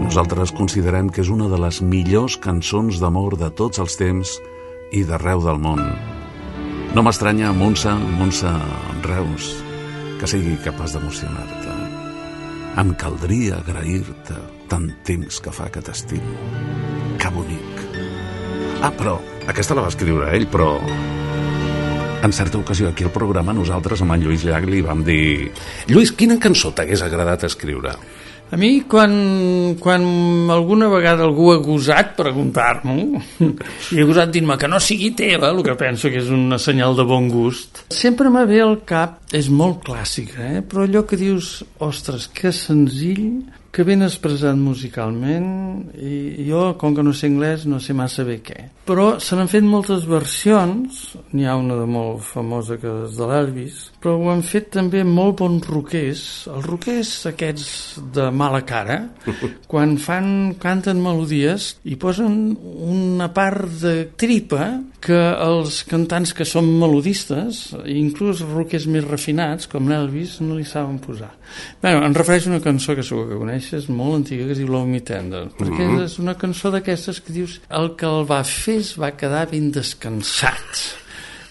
Nosaltres 0.00 0.54
considerem 0.56 1.10
que 1.12 1.20
és 1.20 1.32
una 1.34 1.50
de 1.52 1.58
les 1.60 1.82
millors 1.84 2.38
cançons 2.40 3.02
d'amor 3.02 3.36
de 3.36 3.50
tots 3.58 3.82
els 3.84 3.98
temps 4.00 4.32
i 4.96 5.04
d'arreu 5.04 5.44
del 5.44 5.60
món. 5.60 5.82
No 6.96 7.04
m'estranya, 7.04 7.52
Montse, 7.52 7.92
Montse 8.16 8.54
Reus, 9.04 9.50
que 10.20 10.30
sigui 10.30 10.56
capaç 10.64 10.96
d'emocionar-te. 10.96 11.76
Em 12.80 12.96
caldria 12.96 13.60
agrair-te 13.60 14.40
tant 14.72 14.88
temps 15.04 15.42
que 15.44 15.52
fa 15.52 15.68
que 15.68 15.84
t'estimo. 15.84 16.65
Ah, 18.84 18.92
però 18.92 19.16
aquesta 19.48 19.74
la 19.74 19.86
va 19.86 19.90
escriure 19.92 20.28
ell, 20.36 20.44
però 20.52 20.74
en 22.26 22.32
certa 22.32 22.58
ocasió 22.58 22.88
aquí 22.90 23.06
al 23.06 23.12
programa 23.14 23.54
nosaltres 23.56 24.02
amb 24.02 24.16
en 24.16 24.24
Lluís 24.24 24.44
Llach 24.44 24.66
li 24.68 24.82
vam 24.84 25.04
dir 25.06 25.50
Lluís, 25.88 26.12
quina 26.12 26.36
cançó 26.42 26.72
t'hagués 26.74 27.04
agradat 27.06 27.46
escriure? 27.48 27.94
A 28.46 28.58
mi, 28.60 28.84
quan, 28.86 29.74
quan 29.82 30.04
alguna 30.54 30.86
vegada 30.86 31.24
algú 31.26 31.48
ha 31.50 31.56
gosat 31.58 32.12
preguntar-m'ho, 32.14 33.22
i 33.96 33.98
ha 33.98 34.06
gosat 34.06 34.30
dir-me 34.30 34.54
que 34.60 34.70
no 34.70 34.78
sigui 34.78 35.10
teva, 35.18 35.50
el 35.50 35.64
que 35.66 35.74
penso 35.80 36.12
que 36.12 36.20
és 36.22 36.30
una 36.30 36.60
senyal 36.62 36.94
de 36.94 37.08
bon 37.08 37.26
gust, 37.32 37.82
sempre 37.90 38.30
me 38.30 38.44
ve 38.46 38.60
al 38.62 38.78
cap, 38.86 39.18
és 39.34 39.50
molt 39.50 39.82
clàssica, 39.88 40.46
eh? 40.46 40.62
però 40.62 40.86
allò 40.86 41.02
que 41.10 41.18
dius, 41.18 41.64
ostres, 41.82 42.28
que 42.30 42.54
senzill, 42.54 43.42
que 43.76 43.84
ben 43.84 44.00
expressat 44.06 44.56
musicalment, 44.56 45.48
i 46.00 46.46
jo, 46.48 46.70
com 46.80 46.94
que 46.96 47.02
no 47.04 47.12
sé 47.12 47.28
anglès, 47.28 47.66
no 47.68 47.76
sé 47.82 47.92
massa 47.92 48.24
bé 48.24 48.38
què. 48.40 48.70
Però 48.88 49.18
se 49.20 49.36
n'han 49.36 49.50
fet 49.52 49.66
moltes 49.66 50.06
versions, 50.08 51.02
n'hi 51.36 51.44
ha 51.44 51.58
una 51.60 51.76
de 51.76 51.84
molt 51.90 52.22
famosa 52.24 52.78
que 52.80 52.88
és 53.04 53.18
de 53.18 53.28
l'Elvis, 53.28 53.82
però 54.00 54.14
ho 54.16 54.30
han 54.32 54.40
fet 54.46 54.70
també 54.78 55.02
molt 55.04 55.42
bons 55.42 55.68
roquers, 55.68 56.22
els 56.54 56.64
roquers 56.64 57.12
aquests 57.32 57.68
de 58.16 58.30
mala 58.32 58.62
cara, 58.64 59.00
quan 59.70 59.96
fan, 60.00 60.30
canten 60.62 61.02
melodies 61.04 61.74
i 61.84 61.98
posen 62.00 62.56
una 62.56 63.28
part 63.36 63.68
de 63.82 63.96
tripa 64.16 64.70
que 65.06 65.18
els 65.18 65.82
cantants 65.86 66.32
que 66.34 66.46
són 66.48 66.70
melodistes, 66.80 67.66
inclús 67.92 68.40
roquers 68.46 68.88
més 68.90 69.04
refinats, 69.04 69.68
com 69.70 69.90
l'Elvis, 69.90 70.40
no 70.40 70.56
li 70.56 70.64
saben 70.66 70.96
posar. 71.02 71.34
Bé, 71.82 71.92
em 71.92 72.14
refereixo 72.16 72.50
a 72.50 72.56
una 72.56 72.64
cançó 72.64 72.96
que 72.96 73.04
segur 73.06 73.28
que 73.28 73.38
coneixes, 73.66 73.88
molt 73.90 74.14
antiga, 74.22 74.46
que 74.46 74.52
es 74.54 74.58
diu 74.60 74.68
Love 74.70 74.86
Me 74.88 75.00
Tender, 75.00 75.46
perquè 75.58 75.86
Mhm. 75.86 76.04
és 76.04 76.18
una 76.18 76.34
cançó 76.36 76.70
d'aquestes 76.70 77.20
que 77.20 77.32
dius 77.32 77.60
el 77.70 77.96
que 77.96 78.06
el 78.06 78.24
va 78.30 78.44
fer 78.44 78.78
es 78.78 78.96
va 78.98 79.10
quedar 79.16 79.48
ben 79.50 79.70
descansat 79.70 81.02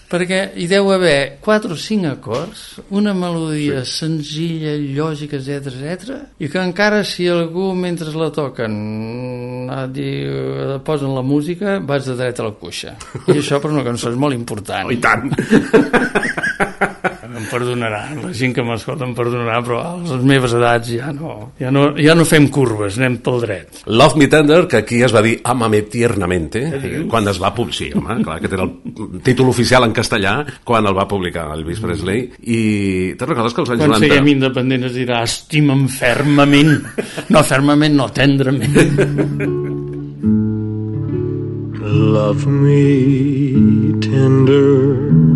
perquè 0.08 0.52
hi 0.54 0.68
deu 0.68 0.92
haver 0.92 1.38
4 1.40 1.72
o 1.72 1.76
5 1.76 2.06
acords, 2.06 2.80
una 2.90 3.12
melodia 3.12 3.84
sí. 3.84 4.06
senzilla, 4.06 4.76
lògica, 4.94 5.36
etc 5.36 5.66
etc, 5.66 6.10
i 6.38 6.48
que 6.48 6.58
encara 6.62 7.02
si 7.02 7.26
algú 7.26 7.74
mentre 7.74 8.12
la 8.14 8.30
toquen 8.30 9.66
diu, 9.92 10.78
posen 10.84 11.12
la 11.12 11.22
música, 11.22 11.80
vas 11.80 12.06
de 12.06 12.14
dret 12.14 12.38
a 12.38 12.44
la 12.44 12.52
cuixa. 12.52 12.96
I 13.26 13.32
això 13.32 13.60
per 13.60 13.72
una 13.72 13.82
cançó 13.82 14.08
és 14.10 14.16
molt 14.16 14.32
important. 14.32 14.86
Oh, 14.86 14.92
i 14.92 14.96
tant! 14.98 15.34
Em 17.36 17.44
perdonaran, 17.50 18.22
la 18.24 18.32
gent 18.36 18.54
que 18.56 18.64
m'escolta 18.64 19.04
em 19.04 19.12
perdonarà, 19.16 19.58
però 19.64 19.80
a 19.82 19.90
les 20.00 20.24
meves 20.26 20.54
edats 20.56 20.88
ja 20.94 21.10
no, 21.12 21.52
ja 21.60 21.72
no, 21.74 21.90
ja 22.00 22.14
no 22.16 22.24
fem 22.28 22.48
curves, 22.52 22.96
anem 23.00 23.18
pel 23.24 23.42
dret. 23.44 23.82
Love 23.86 24.20
Me 24.22 24.28
Tender, 24.32 24.62
que 24.70 24.80
aquí 24.80 25.02
es 25.04 25.14
va 25.14 25.22
dir 25.24 25.36
Amame 25.44 25.82
tiernamente, 25.92 26.62
eh, 26.66 27.04
quan 27.10 27.28
es 27.28 27.40
va 27.42 27.52
publicar, 27.54 27.76
sí, 27.76 27.90
home, 27.92 28.18
clar, 28.24 28.38
aquest 28.40 28.56
era 28.56 28.64
el 28.64 29.20
títol 29.26 29.50
oficial 29.52 29.84
en 29.84 29.92
castellà, 29.96 30.38
quan 30.64 30.88
el 30.88 30.96
va 30.96 31.06
publicar 31.10 31.50
Elvis 31.56 31.82
Presley, 31.84 32.24
i 32.48 32.60
te'n 33.18 33.32
recordes 33.34 33.56
que 33.56 33.64
als 33.64 33.74
anys 33.74 33.84
Quan 33.84 33.96
90... 33.98 34.06
siguem 34.06 34.32
independents 34.32 34.90
es 34.90 34.96
dirà 34.96 35.22
estima'm 35.26 35.86
fermament, 35.92 36.74
no 37.28 37.44
fermament, 37.44 37.96
no 38.00 38.08
tendrament. 38.16 38.76
Love 41.86 42.46
me 42.46 43.98
tender, 44.00 45.35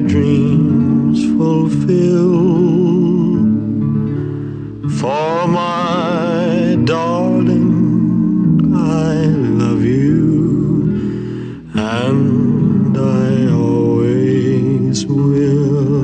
dreams 0.00 1.24
fulfill. 1.36 2.38
For 4.98 5.46
my 5.48 6.76
darling, 6.84 8.74
I 8.74 9.14
love 9.62 9.84
you, 9.84 11.70
and 11.74 12.96
I 12.96 13.50
always 13.52 15.06
will. 15.06 15.98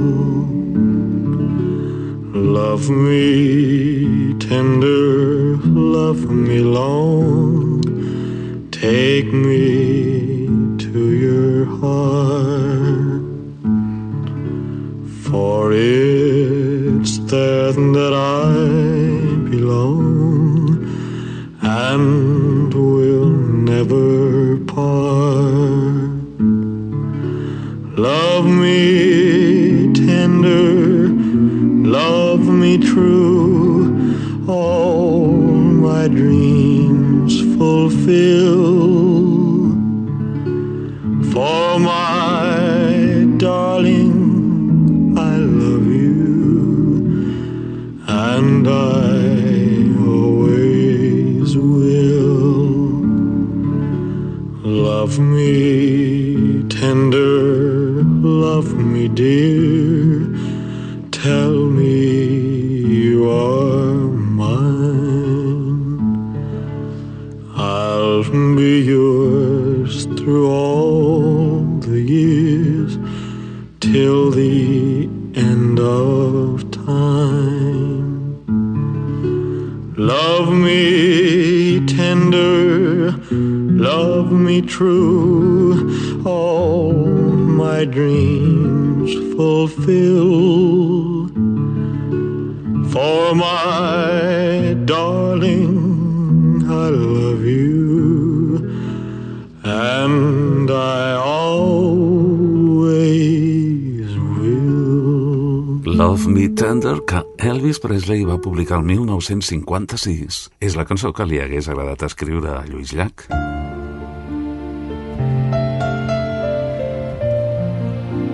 Love 2.59 2.91
me 2.91 4.35
tender, 4.39 5.57
love 5.99 6.31
me 6.31 6.61
long, 6.61 7.81
take 8.71 9.33
me 9.33 9.94
For 92.95 93.35
my 93.35 94.79
darling, 94.87 96.63
I 96.63 96.91
love 96.95 97.43
you, 97.43 98.71
and 99.65 100.71
I 100.71 101.19
always 101.19 102.47
will. 104.39 105.83
Love 105.91 106.29
Me 106.29 106.49
Tender, 106.49 107.03
que 107.03 107.25
Elvis 107.43 107.81
Presley 107.83 108.23
va 108.23 108.39
publicar 108.39 108.79
el 108.79 108.87
1956. 108.87 110.55
És 110.63 110.79
la 110.79 110.87
cançó 110.87 111.11
que 111.11 111.27
li 111.27 111.43
hagués 111.43 111.67
agradat 111.67 112.07
escriure 112.07 112.55
a 112.55 112.63
Lluís 112.71 112.95
Llach. 112.95 113.27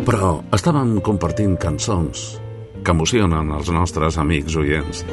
Però 0.05 0.44
estàvem 0.53 1.01
compartint 1.01 1.57
cançons 1.57 2.37
que 2.90 2.96
emocionen 2.96 3.53
els 3.55 3.68
nostres 3.70 4.16
amics 4.18 4.57
oients. 4.59 5.05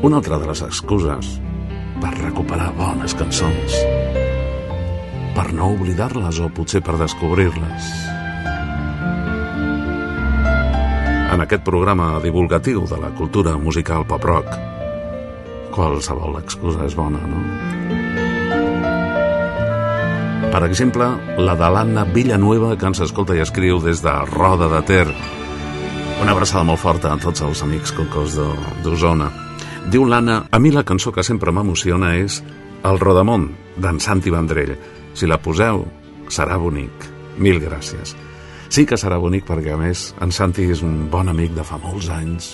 Una 0.00 0.16
altra 0.22 0.38
de 0.40 0.46
les 0.48 0.62
excuses 0.64 1.34
per 2.00 2.12
recuperar 2.16 2.70
bones 2.78 3.12
cançons. 3.12 3.74
Per 5.36 5.44
no 5.52 5.66
oblidar-les 5.74 6.38
o 6.40 6.48
potser 6.56 6.80
per 6.80 6.94
descobrir-les. 6.96 7.90
En 11.34 11.44
aquest 11.44 11.60
programa 11.66 12.14
divulgatiu 12.24 12.86
de 12.88 13.00
la 13.02 13.10
cultura 13.18 13.52
musical 13.60 14.06
pop-rock, 14.08 14.56
qualsevol 15.76 16.38
excusa 16.40 16.86
és 16.88 16.96
bona, 16.96 17.20
no? 17.20 17.42
Per 20.48 20.62
exemple, 20.70 21.10
la 21.36 21.58
de 21.60 21.68
l'Anna 21.68 22.06
Villanueva, 22.16 22.72
que 22.80 22.88
ens 22.88 23.04
escolta 23.04 23.36
i 23.36 23.44
escriu 23.44 23.76
des 23.84 24.00
de 24.00 24.16
Roda 24.32 24.72
de 24.72 24.82
Ter. 24.88 25.39
Una 26.20 26.34
abraçada 26.36 26.66
molt 26.68 26.82
forta 26.82 27.14
a 27.14 27.18
tots 27.18 27.40
els 27.40 27.62
amics 27.64 27.94
cocos 27.96 28.34
d'Osona. 28.84 29.30
Diu 29.88 30.04
l'Anna, 30.04 30.42
a 30.52 30.58
mi 30.60 30.68
la 30.70 30.84
cançó 30.84 31.14
que 31.16 31.24
sempre 31.24 31.52
m'emociona 31.52 32.12
és 32.20 32.42
El 32.84 33.00
Rodamont, 33.00 33.46
d'en 33.80 34.00
Santi 34.04 34.30
Vendrell. 34.30 34.74
Si 35.16 35.26
la 35.26 35.40
poseu, 35.40 35.86
serà 36.28 36.58
bonic. 36.60 37.06
Mil 37.40 37.56
gràcies. 37.64 38.12
Sí 38.68 38.84
que 38.84 39.00
serà 39.00 39.16
bonic 39.18 39.48
perquè, 39.48 39.72
a 39.72 39.80
més, 39.80 40.10
en 40.20 40.30
Santi 40.30 40.68
és 40.70 40.84
un 40.84 41.08
bon 41.10 41.32
amic 41.32 41.56
de 41.56 41.64
fa 41.64 41.80
molts 41.80 42.12
anys, 42.12 42.52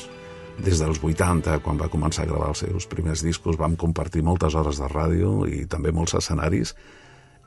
des 0.63 0.79
dels 0.81 1.03
80, 1.03 1.59
quan 1.67 1.83
va 1.83 1.91
començar 1.93 2.23
a 2.25 2.31
gravar 2.31 2.55
els 2.55 2.63
seus 2.65 2.87
primers 2.87 3.27
discos, 3.27 3.59
vam 3.59 3.75
compartir 3.77 4.23
moltes 4.25 4.55
hores 4.55 4.79
de 4.81 4.89
ràdio 4.89 5.43
i 5.51 5.67
també 5.67 5.93
molts 5.93 6.15
escenaris, 6.17 6.77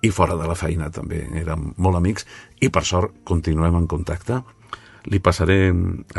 i 0.03 0.11
fora 0.11 0.35
de 0.35 0.47
la 0.47 0.55
feina 0.55 0.91
també 0.91 1.23
érem 1.41 1.71
molt 1.77 1.97
amics, 1.97 2.27
i 2.59 2.69
per 2.69 2.83
sort 2.85 3.23
continuem 3.23 3.79
en 3.79 3.87
contacte. 3.87 4.43
Li 5.07 5.21
passaré 5.23 5.69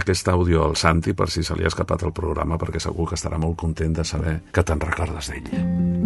aquest 0.00 0.28
àudio 0.32 0.64
al 0.64 0.76
Santi 0.76 1.12
per 1.12 1.28
si 1.28 1.44
se 1.44 1.56
li 1.56 1.66
ha 1.66 1.72
escapat 1.72 2.06
el 2.08 2.16
programa, 2.16 2.56
perquè 2.56 2.80
segur 2.80 3.10
que 3.10 3.18
estarà 3.18 3.38
molt 3.38 3.58
content 3.60 3.92
de 4.00 4.04
saber 4.04 4.40
que 4.52 4.64
te'n 4.64 4.80
recordes 4.80 5.28
d'ell. 5.28 5.98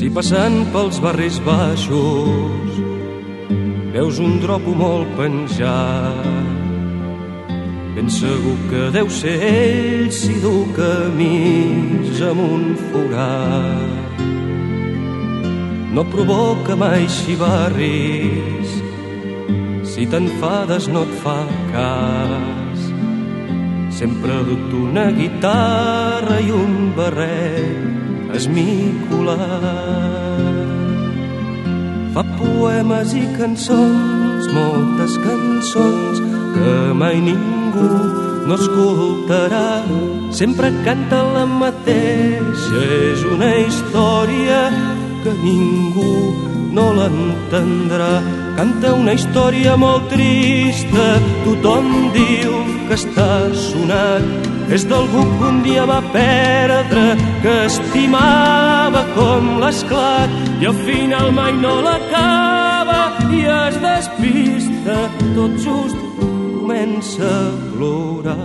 Si 0.00 0.08
passant 0.08 0.62
pels 0.72 0.96
barris 1.04 1.36
baixos 1.44 2.78
veus 3.92 4.18
un 4.18 4.40
dropo 4.40 4.72
molt 4.72 5.12
penjat. 5.18 6.59
Ben 7.94 8.08
segur 8.08 8.54
que 8.70 8.82
deu 8.94 9.08
ser 9.10 9.34
ell 9.42 10.10
si 10.14 10.36
du 10.38 10.62
camís 10.76 12.20
amb 12.22 12.40
un 12.44 12.64
forat. 12.90 14.20
No 15.90 16.04
provoca 16.06 16.76
mai 16.78 17.08
xivarris, 17.10 18.70
si 19.90 20.06
t'enfades 20.06 20.86
no 20.94 21.02
et 21.02 21.14
fa 21.24 21.42
cas. 21.72 22.80
Sempre 23.90 24.38
dut 24.46 24.70
una 24.86 25.10
guitarra 25.10 26.38
i 26.38 26.50
un 26.54 26.92
barret 26.94 28.36
esmicolat. 28.38 29.40
Fa 32.14 32.22
poemes 32.38 33.16
i 33.18 33.26
cançons, 33.34 34.46
moltes 34.54 35.18
cançons 35.26 36.22
que 36.54 36.76
mai 36.94 37.18
ningú 37.18 37.59
no 37.76 38.54
escoltarà. 38.54 39.82
Sempre 40.30 40.72
canta 40.84 41.22
la 41.34 41.46
mateixa, 41.46 42.82
és 43.12 43.24
una 43.24 43.50
història 43.62 44.60
que 45.22 45.34
ningú 45.42 46.14
no 46.74 46.90
l'entendrà. 46.96 48.12
Canta 48.56 48.94
una 48.94 49.14
història 49.14 49.76
molt 49.76 50.08
trista, 50.12 51.06
tothom 51.44 52.10
diu 52.16 52.54
que 52.88 52.98
està 52.98 53.30
sonat. 53.54 54.26
És 54.70 54.84
d'algú 54.86 55.24
que 55.38 55.48
un 55.48 55.62
dia 55.64 55.86
va 55.86 55.98
perdre, 56.14 57.16
que 57.42 57.54
estimava 57.66 59.02
com 59.16 59.56
l'esclat 59.62 60.30
i 60.60 60.68
al 60.70 60.78
final 60.86 61.32
mai 61.34 61.56
no 61.58 61.80
l'acaba 61.86 63.00
i 63.34 63.42
es 63.50 63.80
despista, 63.82 65.00
tot 65.34 65.58
just 65.64 66.09
comença 66.70 67.26
a 67.26 67.74
plorar. 67.74 68.36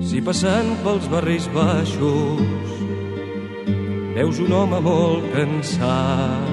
Si 0.00 0.20
passant 0.24 0.72
pels 0.84 1.08
barris 1.12 1.46
baixos 1.52 2.72
veus 4.16 4.40
un 4.40 4.52
home 4.52 4.80
molt 4.80 5.28
cansat 5.36 6.50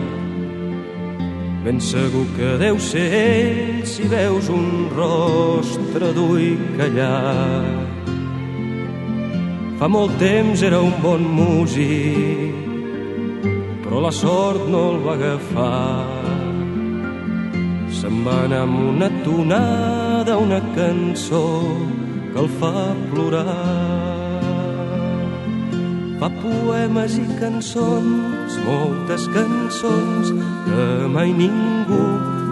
ben 1.64 1.80
segur 1.84 2.28
que 2.36 2.54
deu 2.60 2.80
ser 2.80 3.08
ell 3.20 3.84
si 3.88 4.08
veus 4.08 4.48
un 4.52 4.88
rostre 4.96 6.14
dur 6.16 6.40
i 6.40 6.54
callat 6.80 8.08
fa 9.80 9.92
molt 9.92 10.16
temps 10.24 10.64
era 10.64 10.80
un 10.80 10.96
bon 11.04 11.28
músic 11.36 12.69
la 14.06 14.12
sort 14.12 14.68
no 14.72 14.82
el 14.92 15.00
va 15.06 15.14
agafar 15.18 16.06
se'n 18.00 18.24
va 18.26 18.36
anar 18.46 18.64
amb 18.68 18.78
una 18.94 19.10
tonada 19.26 20.38
una 20.46 20.62
cançó 20.78 21.46
que 22.32 22.40
el 22.44 22.50
fa 22.60 22.74
plorar 23.12 24.20
fa 26.20 26.28
poemes 26.42 27.16
i 27.16 27.26
cançons, 27.40 28.58
moltes 28.66 29.24
cançons 29.32 30.34
que 30.66 30.88
mai 31.16 31.32
ningú 31.32 32.04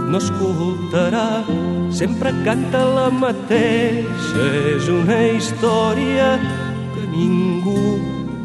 no 0.08 0.22
escoltarà. 0.22 1.44
Sempre 1.92 2.32
canta 2.46 2.84
la 2.96 3.10
mateixa, 3.12 4.46
és 4.76 4.88
una 4.92 5.20
història 5.36 6.30
que 6.96 7.04
ningú 7.12 8.00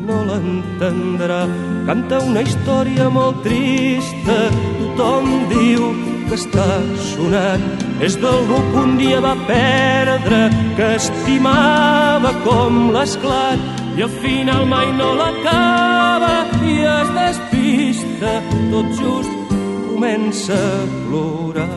no 0.08 0.24
l'entendrà. 0.26 1.44
Canta 1.82 2.20
una 2.22 2.44
història 2.46 3.08
molt 3.10 3.40
trista, 3.42 4.36
tothom 4.78 5.30
diu 5.50 5.88
que 6.28 6.36
està 6.38 6.66
sonat. 7.10 7.62
És 8.06 8.14
d'algú 8.22 8.60
que 8.70 8.82
un 8.84 8.92
dia 9.00 9.18
va 9.24 9.32
perdre, 9.48 10.44
que 10.78 10.90
estimava 10.94 12.30
com 12.46 12.92
l'esclat, 12.94 13.58
i 13.98 14.06
al 14.06 14.14
final 14.22 14.62
mai 14.70 14.92
no 14.94 15.10
l'acaba 15.18 16.46
i 16.62 16.78
es 16.86 17.10
despista. 17.18 18.38
Tot 18.70 18.92
just 19.00 19.56
comença 19.88 20.54
a 20.54 20.86
plorar. 21.08 21.68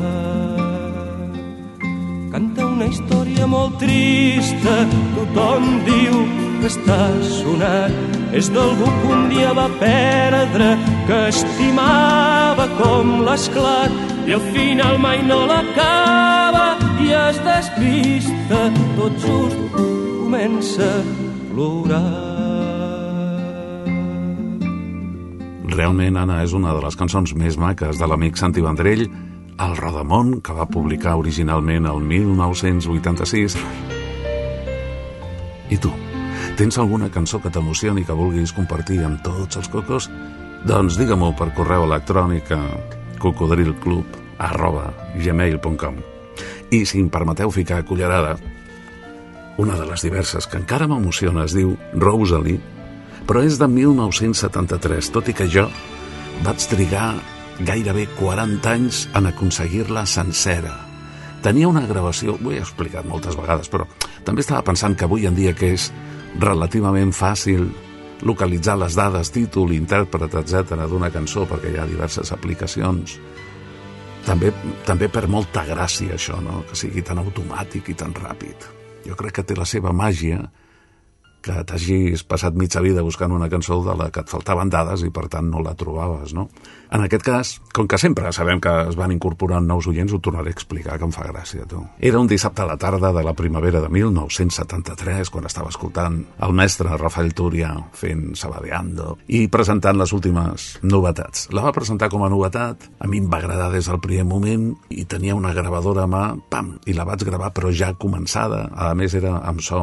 Canta 2.35 2.67
una 2.67 2.91
història 2.93 3.49
molt 3.49 3.79
trista. 3.81 4.83
Tothom 5.17 5.71
diu 5.89 6.21
que 6.61 6.69
està 6.69 7.01
sonat 7.39 8.14
és 8.35 8.49
d'algú 8.51 8.87
que 9.01 9.11
un 9.15 9.29
dia 9.31 9.53
va 9.55 9.67
perdre 9.79 10.73
que 11.07 11.19
estimava 11.31 12.67
com 12.79 13.21
l'esclat 13.23 13.91
i 14.27 14.35
al 14.35 14.43
final 14.51 14.99
mai 14.99 15.21
no 15.23 15.45
l'acaba 15.47 16.75
i 16.99 17.13
es 17.15 17.39
despista 17.45 18.65
tot 18.97 19.21
just 19.23 19.79
comença 19.79 20.91
a 21.01 21.25
Realment, 25.75 26.15
Anna, 26.15 26.41
és 26.43 26.53
una 26.55 26.71
de 26.75 26.81
les 26.83 26.95
cançons 26.95 27.33
més 27.35 27.57
maques 27.59 27.99
de 27.99 28.07
l'amic 28.07 28.37
Santi 28.39 28.63
Vendrell, 28.63 29.03
el 29.59 29.75
Rodamont, 29.75 30.37
que 30.43 30.55
va 30.55 30.67
publicar 30.71 31.17
originalment 31.19 31.87
el 31.91 31.99
1986. 31.99 33.57
I 35.75 35.79
tu, 35.83 35.91
tens 36.55 36.77
alguna 36.79 37.09
cançó 37.11 37.41
que 37.43 37.51
t'emocioni 37.51 38.05
que 38.07 38.15
vulguis 38.15 38.53
compartir 38.55 39.01
amb 39.03 39.19
tots 39.23 39.59
els 39.59 39.67
cocos? 39.67 40.09
Doncs 40.65 40.95
digue-m'ho 40.97 41.33
per 41.35 41.51
correu 41.57 41.83
electrònic 41.83 42.51
a 42.55 42.61
cocodrilclub 43.19 44.21
arroba 44.39 44.89
gmail.com 45.19 45.99
i 46.71 46.85
si 46.87 46.99
em 46.99 47.09
permeteu 47.11 47.51
ficar 47.51 47.83
cullerada, 47.85 48.35
una 49.57 49.75
de 49.79 49.85
les 49.87 50.01
diverses 50.03 50.47
que 50.47 50.59
encara 50.59 50.87
m'emociona 50.87 51.45
es 51.45 51.53
diu 51.55 51.75
Rosalie, 51.93 52.59
però 53.27 53.43
és 53.45 53.59
de 53.59 53.67
1973, 53.71 55.11
tot 55.11 55.29
i 55.31 55.35
que 55.35 55.47
jo 55.51 55.67
vaig 56.43 56.65
trigar 56.71 57.13
gairebé 57.59 58.07
40 58.17 58.71
anys 58.71 59.05
en 59.15 59.29
aconseguir-la 59.29 60.03
sencera. 60.07 60.73
Tenia 61.43 61.69
una 61.69 61.85
gravació, 61.87 62.35
ho 62.35 62.51
he 62.51 62.59
explicat 62.59 63.07
moltes 63.07 63.37
vegades, 63.39 63.69
però 63.71 63.87
també 64.25 64.43
estava 64.43 64.65
pensant 64.65 64.97
que 64.97 65.05
avui 65.07 65.27
en 65.29 65.37
dia 65.37 65.53
que 65.55 65.75
és 65.75 65.91
relativament 66.39 67.13
fàcil 67.15 67.67
localitzar 68.25 68.77
les 68.79 68.95
dades, 68.97 69.31
títol, 69.31 69.73
intèrpret, 69.75 70.33
etc 70.39 70.85
d'una 70.89 71.11
cançó, 71.13 71.45
perquè 71.49 71.73
hi 71.73 71.79
ha 71.79 71.87
diverses 71.87 72.31
aplicacions. 72.31 73.19
També, 74.25 74.49
també 74.87 75.09
per 75.11 75.27
molta 75.29 75.65
gràcia 75.67 76.15
això, 76.15 76.39
no? 76.41 76.63
que 76.69 76.77
sigui 76.79 77.03
tan 77.05 77.21
automàtic 77.21 77.91
i 77.91 77.97
tan 77.97 78.15
ràpid. 78.15 78.69
Jo 79.05 79.17
crec 79.19 79.39
que 79.39 79.43
té 79.45 79.57
la 79.57 79.67
seva 79.69 79.93
màgia 79.93 80.39
que 81.45 81.61
t'hagis 81.69 82.25
passat 82.25 82.57
mitja 82.57 82.81
vida 82.81 83.03
buscant 83.05 83.33
una 83.35 83.49
cançó 83.51 83.77
de 83.85 83.93
la 83.97 84.09
que 84.09 84.23
et 84.25 84.31
faltaven 84.31 84.71
dades 84.73 85.05
i 85.05 85.11
per 85.13 85.27
tant 85.29 85.51
no 85.51 85.61
la 85.61 85.75
trobaves, 85.77 86.33
no? 86.33 86.49
En 86.95 87.03
aquest 87.03 87.25
cas, 87.25 87.49
com 87.75 87.89
que 87.89 87.97
sempre 87.99 88.31
sabem 88.33 88.61
que 88.63 88.71
es 88.89 88.95
van 88.95 89.11
incorporant 89.11 89.65
nous 89.67 89.87
oients, 89.89 90.13
ho 90.13 90.19
tornaré 90.23 90.53
a 90.53 90.55
explicar, 90.55 90.97
que 90.99 91.07
em 91.07 91.11
fa 91.11 91.25
gràcia, 91.27 91.65
tu. 91.67 91.81
Era 91.99 92.21
un 92.21 92.29
dissabte 92.29 92.63
a 92.63 92.67
la 92.69 92.77
tarda 92.79 93.11
de 93.13 93.23
la 93.25 93.33
primavera 93.35 93.81
de 93.83 93.89
1973, 93.91 95.31
quan 95.33 95.49
estava 95.49 95.73
escoltant 95.73 96.21
el 96.45 96.53
mestre 96.55 96.95
Rafael 96.95 97.33
Túria 97.35 97.73
fent 97.97 98.35
Sabadeando 98.39 99.17
i 99.27 99.45
presentant 99.51 99.97
les 99.99 100.13
últimes 100.15 100.67
novetats. 100.85 101.49
La 101.55 101.65
va 101.65 101.73
presentar 101.75 102.09
com 102.13 102.23
a 102.23 102.31
novetat, 102.31 102.87
a 102.99 103.09
mi 103.11 103.19
em 103.23 103.29
va 103.31 103.41
agradar 103.41 103.71
des 103.73 103.89
del 103.89 103.99
primer 104.03 104.27
moment 104.29 104.69
i 104.93 105.03
tenia 105.09 105.35
una 105.35 105.53
gravadora 105.57 106.05
a 106.05 106.11
mà, 106.11 106.23
pam, 106.49 106.75
i 106.85 106.95
la 106.95 107.07
vaig 107.07 107.25
gravar 107.27 107.51
però 107.55 107.73
ja 107.75 107.91
començada, 107.99 108.69
a 108.71 108.93
més 108.95 109.17
era 109.17 109.39
amb 109.43 109.59
so 109.65 109.81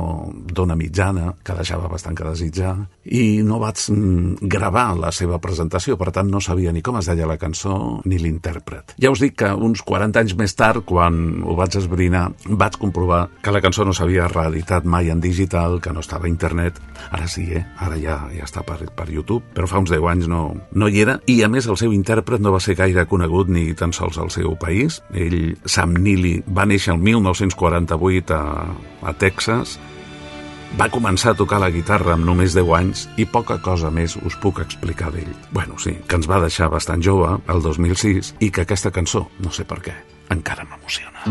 d'ona 0.49 0.79
mitjana, 0.79 1.33
que 1.45 1.52
deixava 1.57 1.91
bastant 1.91 2.17
que 2.19 2.27
desitjar, 2.27 2.75
i 3.05 3.43
no 3.47 3.59
vaig 3.63 3.81
gravar 4.43 4.93
la 4.99 5.13
seva 5.15 5.39
presentació, 5.43 5.97
per 6.01 6.11
tant 6.15 6.31
no 6.31 6.41
sabia 6.41 6.73
ni 6.73 6.83
com 6.83 6.99
es 7.01 7.09
deia 7.11 7.29
la 7.29 7.39
cançó 7.41 8.01
ni 8.09 8.19
l'intèrpret. 8.21 8.95
Ja 9.03 9.13
us 9.13 9.23
dic 9.23 9.39
que 9.43 9.53
uns 9.53 9.83
40 9.87 10.23
anys 10.23 10.37
més 10.39 10.55
tard, 10.59 10.85
quan 10.89 11.43
ho 11.45 11.57
vaig 11.59 11.77
esbrinar, 11.79 12.29
vaig 12.47 12.79
comprovar 12.81 13.27
que 13.43 13.55
la 13.55 13.63
cançó 13.65 13.87
no 13.87 13.95
s'havia 13.97 14.29
reeditat 14.31 14.85
mai 14.85 15.11
en 15.13 15.21
digital, 15.21 15.81
que 15.83 15.93
no 15.93 16.03
estava 16.05 16.27
a 16.27 16.33
internet. 16.33 16.79
Ara 17.11 17.29
sí, 17.29 17.47
eh? 17.53 17.65
Ara 17.83 17.99
ja, 18.01 18.19
ja 18.33 18.47
està 18.47 18.65
per, 18.67 18.79
per 18.97 19.09
YouTube, 19.11 19.45
però 19.55 19.69
fa 19.71 19.81
uns 19.83 19.93
10 19.93 20.09
anys 20.13 20.29
no, 20.31 20.43
no 20.73 20.89
hi 20.89 21.03
era, 21.05 21.19
i 21.27 21.41
a 21.43 21.51
més 21.53 21.69
el 21.69 21.79
seu 21.81 21.95
intèrpret 21.95 22.43
no 22.43 22.55
va 22.55 22.61
ser 22.63 22.77
gaire 22.79 23.07
conegut 23.11 23.51
ni 23.53 23.71
tan 23.79 23.95
sols 23.97 24.19
al 24.19 24.31
seu 24.35 24.57
país. 24.61 25.01
Ell, 25.15 25.57
Sam 25.67 25.97
Neely, 25.99 26.39
va 26.49 26.67
néixer 26.69 26.95
el 26.95 27.03
1948 27.03 28.37
a, 28.37 28.69
a 29.03 29.17
Texas, 29.19 29.79
va 30.79 30.89
començar 30.89 31.33
a 31.33 31.37
tocar 31.37 31.59
la 31.61 31.71
guitarra 31.73 32.15
amb 32.17 32.25
només 32.25 32.55
10 32.57 32.71
anys 32.79 33.05
i 33.21 33.27
poca 33.29 33.59
cosa 33.63 33.91
més 33.93 34.17
us 34.17 34.37
puc 34.41 34.63
explicar 34.65 35.13
d'ell. 35.13 35.33
Bueno, 35.53 35.79
sí, 35.79 35.95
que 36.09 36.17
ens 36.17 36.29
va 36.31 36.41
deixar 36.41 36.71
bastant 36.73 37.05
jove, 37.05 37.37
el 37.53 37.63
2006, 37.63 38.35
i 38.41 38.51
que 38.51 38.65
aquesta 38.65 38.93
cançó, 38.95 39.27
no 39.45 39.53
sé 39.53 39.69
per 39.69 39.83
què, 39.85 39.97
encara 40.33 40.65
m'emociona. 40.65 41.29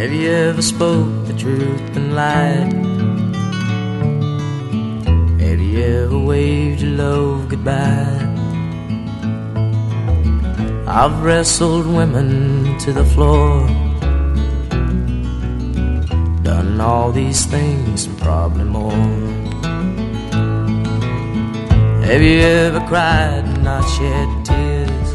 Have 0.00 0.14
you 0.14 0.30
ever 0.30 0.62
spoke 0.62 1.26
the 1.26 1.34
truth 1.34 1.96
and 1.96 2.14
lied? 2.14 2.72
Have 5.42 5.60
you 5.60 5.80
ever 5.80 6.18
waved 6.18 6.80
your 6.80 6.96
love 6.96 7.48
goodbye? 7.50 8.29
I've 10.92 11.22
wrestled 11.22 11.86
women 11.86 12.76
to 12.78 12.92
the 12.92 13.04
floor. 13.04 13.64
Done 16.42 16.80
all 16.80 17.12
these 17.12 17.46
things 17.46 18.06
and 18.06 18.18
probably 18.18 18.64
more. 18.64 19.06
Have 22.02 22.20
you 22.20 22.40
ever 22.40 22.80
cried 22.88 23.44
and 23.44 23.62
not 23.62 23.84
shed 23.94 24.28
tears? 24.44 25.10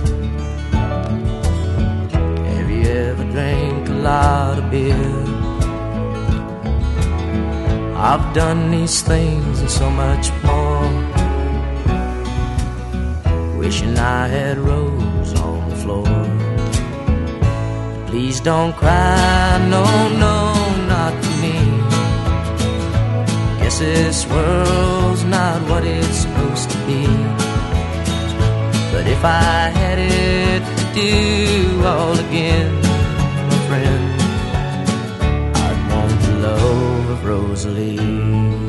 Have 2.56 2.70
you 2.72 2.84
ever 2.84 3.26
drank 3.34 3.90
a 3.90 3.98
lot 4.10 4.58
of 4.58 4.72
beer? 4.72 4.96
I've 7.98 8.34
done 8.34 8.72
these 8.72 9.02
things 9.02 9.60
and 9.60 9.70
so 9.70 9.90
much 9.90 10.32
more. 10.42 10.88
Wishing 13.58 14.00
I 14.00 14.30
had 14.30 14.58
rose 14.58 15.15
floor. 15.86 16.06
Please 18.08 18.40
don't 18.40 18.74
cry, 18.74 19.60
no, 19.70 19.86
no, 20.26 20.38
not 20.94 21.14
to 21.24 21.32
me. 21.44 21.58
Guess 23.60 23.78
this 23.80 24.20
world's 24.34 25.24
not 25.26 25.58
what 25.70 25.84
it's 25.86 26.18
supposed 26.24 26.68
to 26.72 26.78
be. 26.90 27.04
But 28.94 29.06
if 29.16 29.22
I 29.24 29.70
had 29.82 29.98
it 30.00 30.62
to 30.80 30.86
do 31.02 31.86
all 31.92 32.18
again, 32.28 32.72
my 33.50 33.60
friend, 33.70 34.06
I'd 35.66 35.80
want 35.92 36.18
the 36.28 36.36
love 36.48 37.10
of 37.16 37.26
Rosalie. 37.26 38.65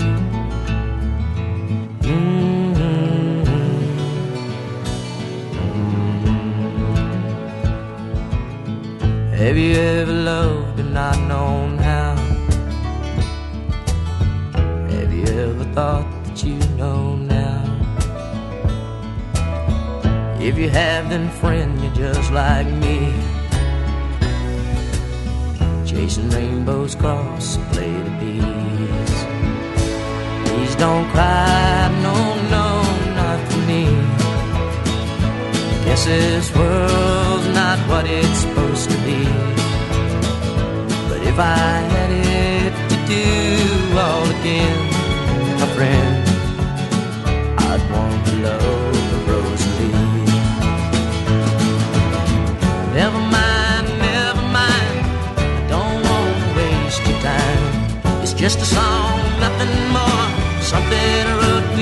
Have 9.37 9.59
you 9.59 9.75
ever 9.75 10.13
loved 10.13 10.81
and 10.81 10.95
not 10.95 11.19
known 11.29 11.77
how? 11.77 12.17
Have 14.89 15.13
you 15.13 15.27
ever 15.27 15.65
thought 15.75 16.07
that 16.25 16.43
you 16.43 16.57
know 16.79 17.17
now? 17.17 17.61
If 20.41 20.57
you 20.57 20.71
have, 20.71 21.11
then 21.11 21.29
friend, 21.29 21.79
you're 21.83 21.93
just 21.93 22.33
like 22.33 22.67
me. 22.67 23.13
Chasing 25.85 26.31
rainbows 26.31 26.95
across 26.95 27.57
a 27.57 27.61
plate 27.73 28.07
of 28.11 28.19
bees. 28.19 29.17
Please 30.49 30.75
don't 30.77 31.07
cry, 31.11 31.91
no, 32.03 32.17
no, 32.55 32.67
not 33.21 33.53
for 33.53 33.61
me. 33.69 33.85
Guess 35.85 36.07
this 36.07 36.57
world's 36.57 37.16
not 37.77 37.89
what 37.89 38.07
it's 38.07 38.41
supposed 38.41 38.91
to 38.91 38.97
be. 38.99 39.25
But 41.09 41.21
if 41.27 41.39
I 41.39 41.79
had 41.95 42.11
it 42.11 42.73
to 42.91 42.97
do 43.07 43.99
all 43.99 44.25
again, 44.41 44.79
my 45.61 45.67
friend, 45.77 46.29
I'd 47.59 47.83
want 47.91 48.27
to 48.29 48.35
love 48.47 49.29
Rosalie. 49.29 50.27
Never 52.95 53.21
mind, 53.37 53.87
never 54.11 54.43
mind. 54.61 54.97
I 55.39 55.67
don't 55.69 56.01
want 56.09 56.35
to 56.43 56.49
waste 56.57 57.07
your 57.07 57.21
time. 57.21 58.23
It's 58.23 58.33
just 58.33 58.59
a 58.61 58.67
song, 58.67 59.19
nothing 59.41 59.75
more. 59.97 60.27
Something 60.63 61.27
I 61.27 61.37
wrote 61.41 61.77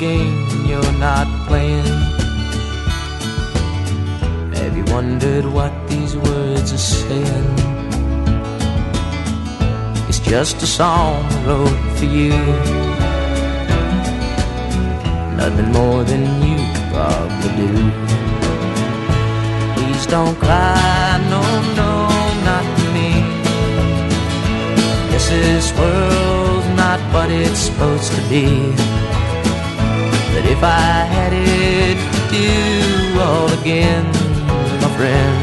game 0.00 0.46
you're 0.66 0.92
not 0.98 1.26
playing? 1.46 1.84
Have 4.60 4.74
you 4.74 4.84
wondered 4.86 5.44
what 5.44 5.72
these 5.88 6.16
words 6.16 6.72
are 6.72 6.78
saying? 6.78 7.54
It's 10.08 10.20
just 10.20 10.62
a 10.62 10.66
song 10.66 11.22
I 11.22 11.44
wrote 11.46 11.98
for 11.98 12.06
you. 12.06 12.38
Nothing 15.36 15.70
more 15.70 16.02
than 16.02 16.24
you 16.46 16.58
probably 16.92 17.50
do. 17.60 17.72
Please 19.74 20.06
don't 20.06 20.36
cry, 20.38 21.20
no, 21.32 21.42
no, 21.80 21.92
not 22.48 22.64
for 22.78 22.90
me. 22.96 23.10
This 25.30 25.72
world's 25.78 26.68
not 26.74 26.98
what 27.12 27.30
it's 27.30 27.60
supposed 27.60 28.10
to 28.12 28.22
be. 28.28 29.09
But 30.40 30.48
if 30.48 30.62
I 30.64 31.04
had 31.04 31.32
it 31.36 32.00
to 32.00 32.20
do 32.32 33.20
all 33.20 33.52
again, 33.60 34.06
my 34.80 34.88
friend, 34.96 35.36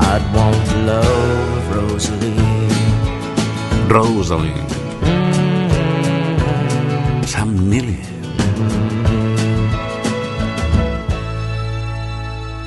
I'd 0.00 0.24
want 0.32 0.64
the 0.64 0.78
love 0.88 1.64
Rosalie. 1.68 2.40
Rosalie. 3.84 4.64
Sam 7.28 7.52
Nili. 7.68 8.00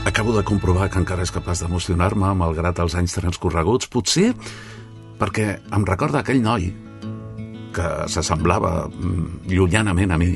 Acabo 0.05 0.37
de 0.37 0.43
comprovar 0.45 0.91
que 0.93 1.01
encara 1.01 1.25
és 1.25 1.33
capaç 1.33 1.65
d'emocionar-me 1.65 2.35
malgrat 2.37 2.85
els 2.85 2.93
anys 2.93 3.17
transcorreguts, 3.17 3.89
potser 3.89 4.35
perquè 5.17 5.55
em 5.73 5.89
recorda 5.89 6.21
aquell 6.21 6.45
noi 6.45 6.69
que 7.73 7.93
s'assemblava 8.05 8.83
mm, 8.93 9.47
llunyanament 9.49 10.13
a 10.13 10.21
mi, 10.21 10.35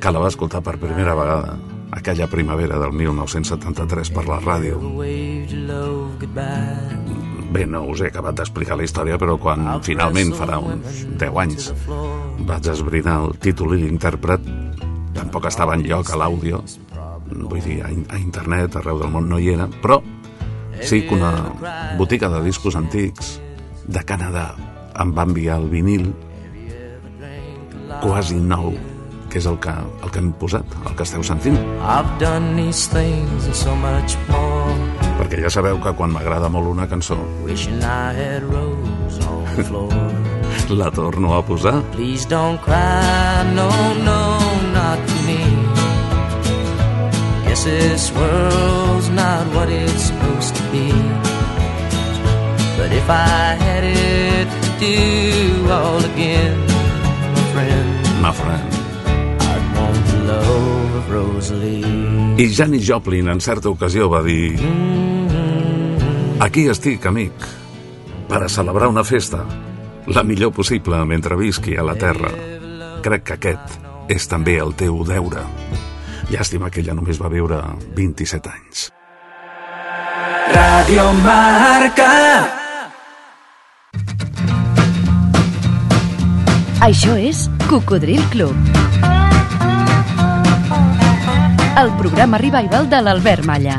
que 0.00 0.12
la 0.12 0.22
va 0.22 0.30
escoltar 0.32 0.62
per 0.64 0.78
primera 0.80 1.14
vegada 1.18 1.56
aquella 1.92 2.26
primavera 2.26 2.78
del 2.80 2.92
1973 2.96 4.10
per 4.10 4.24
la 4.26 4.40
ràdio. 4.40 4.78
Bé, 7.52 7.66
no 7.68 7.82
us 7.92 8.00
he 8.00 8.08
acabat 8.08 8.38
d'explicar 8.38 8.78
la 8.80 8.86
història, 8.86 9.18
però 9.20 9.36
quan 9.36 9.66
finalment 9.84 10.32
farà 10.38 10.56
uns 10.62 11.02
10 11.20 11.40
anys 11.42 11.68
vaig 12.48 12.70
esbrinar 12.72 13.18
el 13.26 13.36
títol 13.44 13.76
i 13.76 13.82
l'intèrpret, 13.82 14.48
tampoc 15.12 15.50
estava 15.50 15.76
en 15.76 15.84
lloc 15.84 16.08
a 16.08 16.18
l'àudio, 16.22 16.62
vull 17.28 17.60
dir, 17.60 17.82
a 17.84 18.18
internet, 18.18 18.80
arreu 18.80 19.02
del 19.02 19.12
món 19.12 19.28
no 19.28 19.38
hi 19.38 19.52
era, 19.52 19.68
però 19.84 20.00
sí 20.80 21.04
que 21.06 21.14
una 21.14 21.52
botiga 21.98 22.32
de 22.32 22.40
discos 22.42 22.74
antics 22.80 23.36
de 23.84 24.00
Canadà 24.08 24.54
em 25.02 25.12
va 25.12 25.28
enviar 25.28 25.60
el 25.60 25.68
vinil 25.68 26.08
quasi 28.02 28.40
nou, 28.40 28.72
que 29.32 29.40
és 29.40 29.46
el 29.48 29.56
que, 29.64 29.72
el 29.72 30.10
que 30.12 30.20
hem 30.20 30.28
posat, 30.36 30.74
el 30.84 30.96
que 30.96 31.04
esteu 31.06 31.22
sentint. 31.24 31.56
I've 31.80 32.10
done 32.20 32.52
these 32.56 32.84
things 32.92 33.46
and 33.48 33.56
so 33.56 33.72
much 33.80 34.16
more. 34.28 34.74
Perquè 35.22 35.40
ja 35.40 35.50
sabeu 35.52 35.80
que 35.80 35.92
quan 35.96 36.12
m'agrada 36.12 36.50
molt 36.52 36.68
una 36.68 36.84
cançó, 36.88 37.16
la 40.82 40.90
torno 40.90 41.34
a 41.36 41.40
posar. 41.44 41.82
Please 41.92 42.28
don't 42.28 42.60
cry, 42.60 43.44
no, 43.56 43.70
no, 44.04 44.20
not 44.76 44.98
for 45.08 45.22
me. 45.24 45.40
Guess 47.46 47.64
this 47.64 48.12
world's 48.12 49.08
not 49.10 49.46
what 49.54 49.68
it's 49.70 50.08
supposed 50.12 50.54
to 50.56 50.62
be. 50.72 50.92
But 52.76 52.92
if 52.92 53.08
I 53.08 53.56
had 53.64 53.84
it 53.84 54.48
to 54.64 54.70
do 54.80 55.72
all 55.72 56.04
again, 56.04 56.58
my 57.32 57.44
friend, 57.52 58.22
My 58.22 58.32
friend. 58.32 58.81
I 62.38 62.48
Janis 62.54 62.86
Joplin 62.88 63.28
en 63.28 63.40
certa 63.40 63.68
ocasió 63.68 64.08
va 64.10 64.22
dir 64.22 64.56
Aquí 66.42 66.64
estic, 66.66 67.04
amic, 67.06 67.44
per 68.28 68.40
a 68.42 68.48
celebrar 68.50 68.88
una 68.90 69.04
festa, 69.04 69.44
la 70.10 70.24
millor 70.26 70.50
possible 70.52 70.98
mentre 71.06 71.36
visqui 71.38 71.76
a 71.78 71.84
la 71.86 71.94
Terra. 71.94 72.32
Crec 73.04 73.22
que 73.28 73.36
aquest 73.36 73.76
és 74.10 74.26
també 74.26 74.56
el 74.58 74.74
teu 74.74 75.04
deure. 75.06 75.44
Llàstima 76.32 76.70
que 76.72 76.82
ella 76.82 76.96
només 76.98 77.22
va 77.22 77.30
viure 77.30 77.60
27 77.94 78.50
anys. 78.50 78.88
Radio 80.50 81.06
Marca. 81.22 82.10
Això 86.82 87.14
és 87.14 87.46
Cocodril 87.70 88.24
Club. 88.34 88.81
El 91.80 91.90
programa 91.96 92.38
revival 92.38 92.88
de 92.90 93.00
l'Albert 93.02 93.44
Malla. 93.48 93.78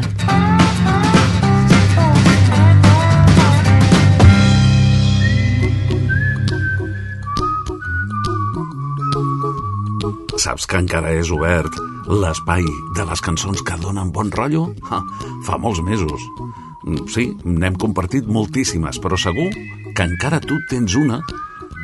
Saps 10.44 10.66
que 10.68 10.80
encara 10.82 11.14
és 11.16 11.30
obert 11.32 11.78
l'espai 12.10 12.66
de 12.98 13.06
les 13.08 13.22
cançons 13.24 13.62
que 13.64 13.78
donen 13.80 14.12
bon 14.16 14.32
rotllo? 14.34 14.66
Ha, 14.90 15.00
fa 15.46 15.60
molts 15.62 15.82
mesos. 15.86 16.26
Mm, 16.84 17.06
Sí, 17.14 17.30
n'hem 17.46 17.78
compartit 17.80 18.28
moltíssimes, 18.28 19.00
però 19.00 19.16
segur 19.18 19.48
que 19.96 20.04
encara 20.04 20.42
tu 20.44 20.58
tens 20.70 20.96
una 21.00 21.22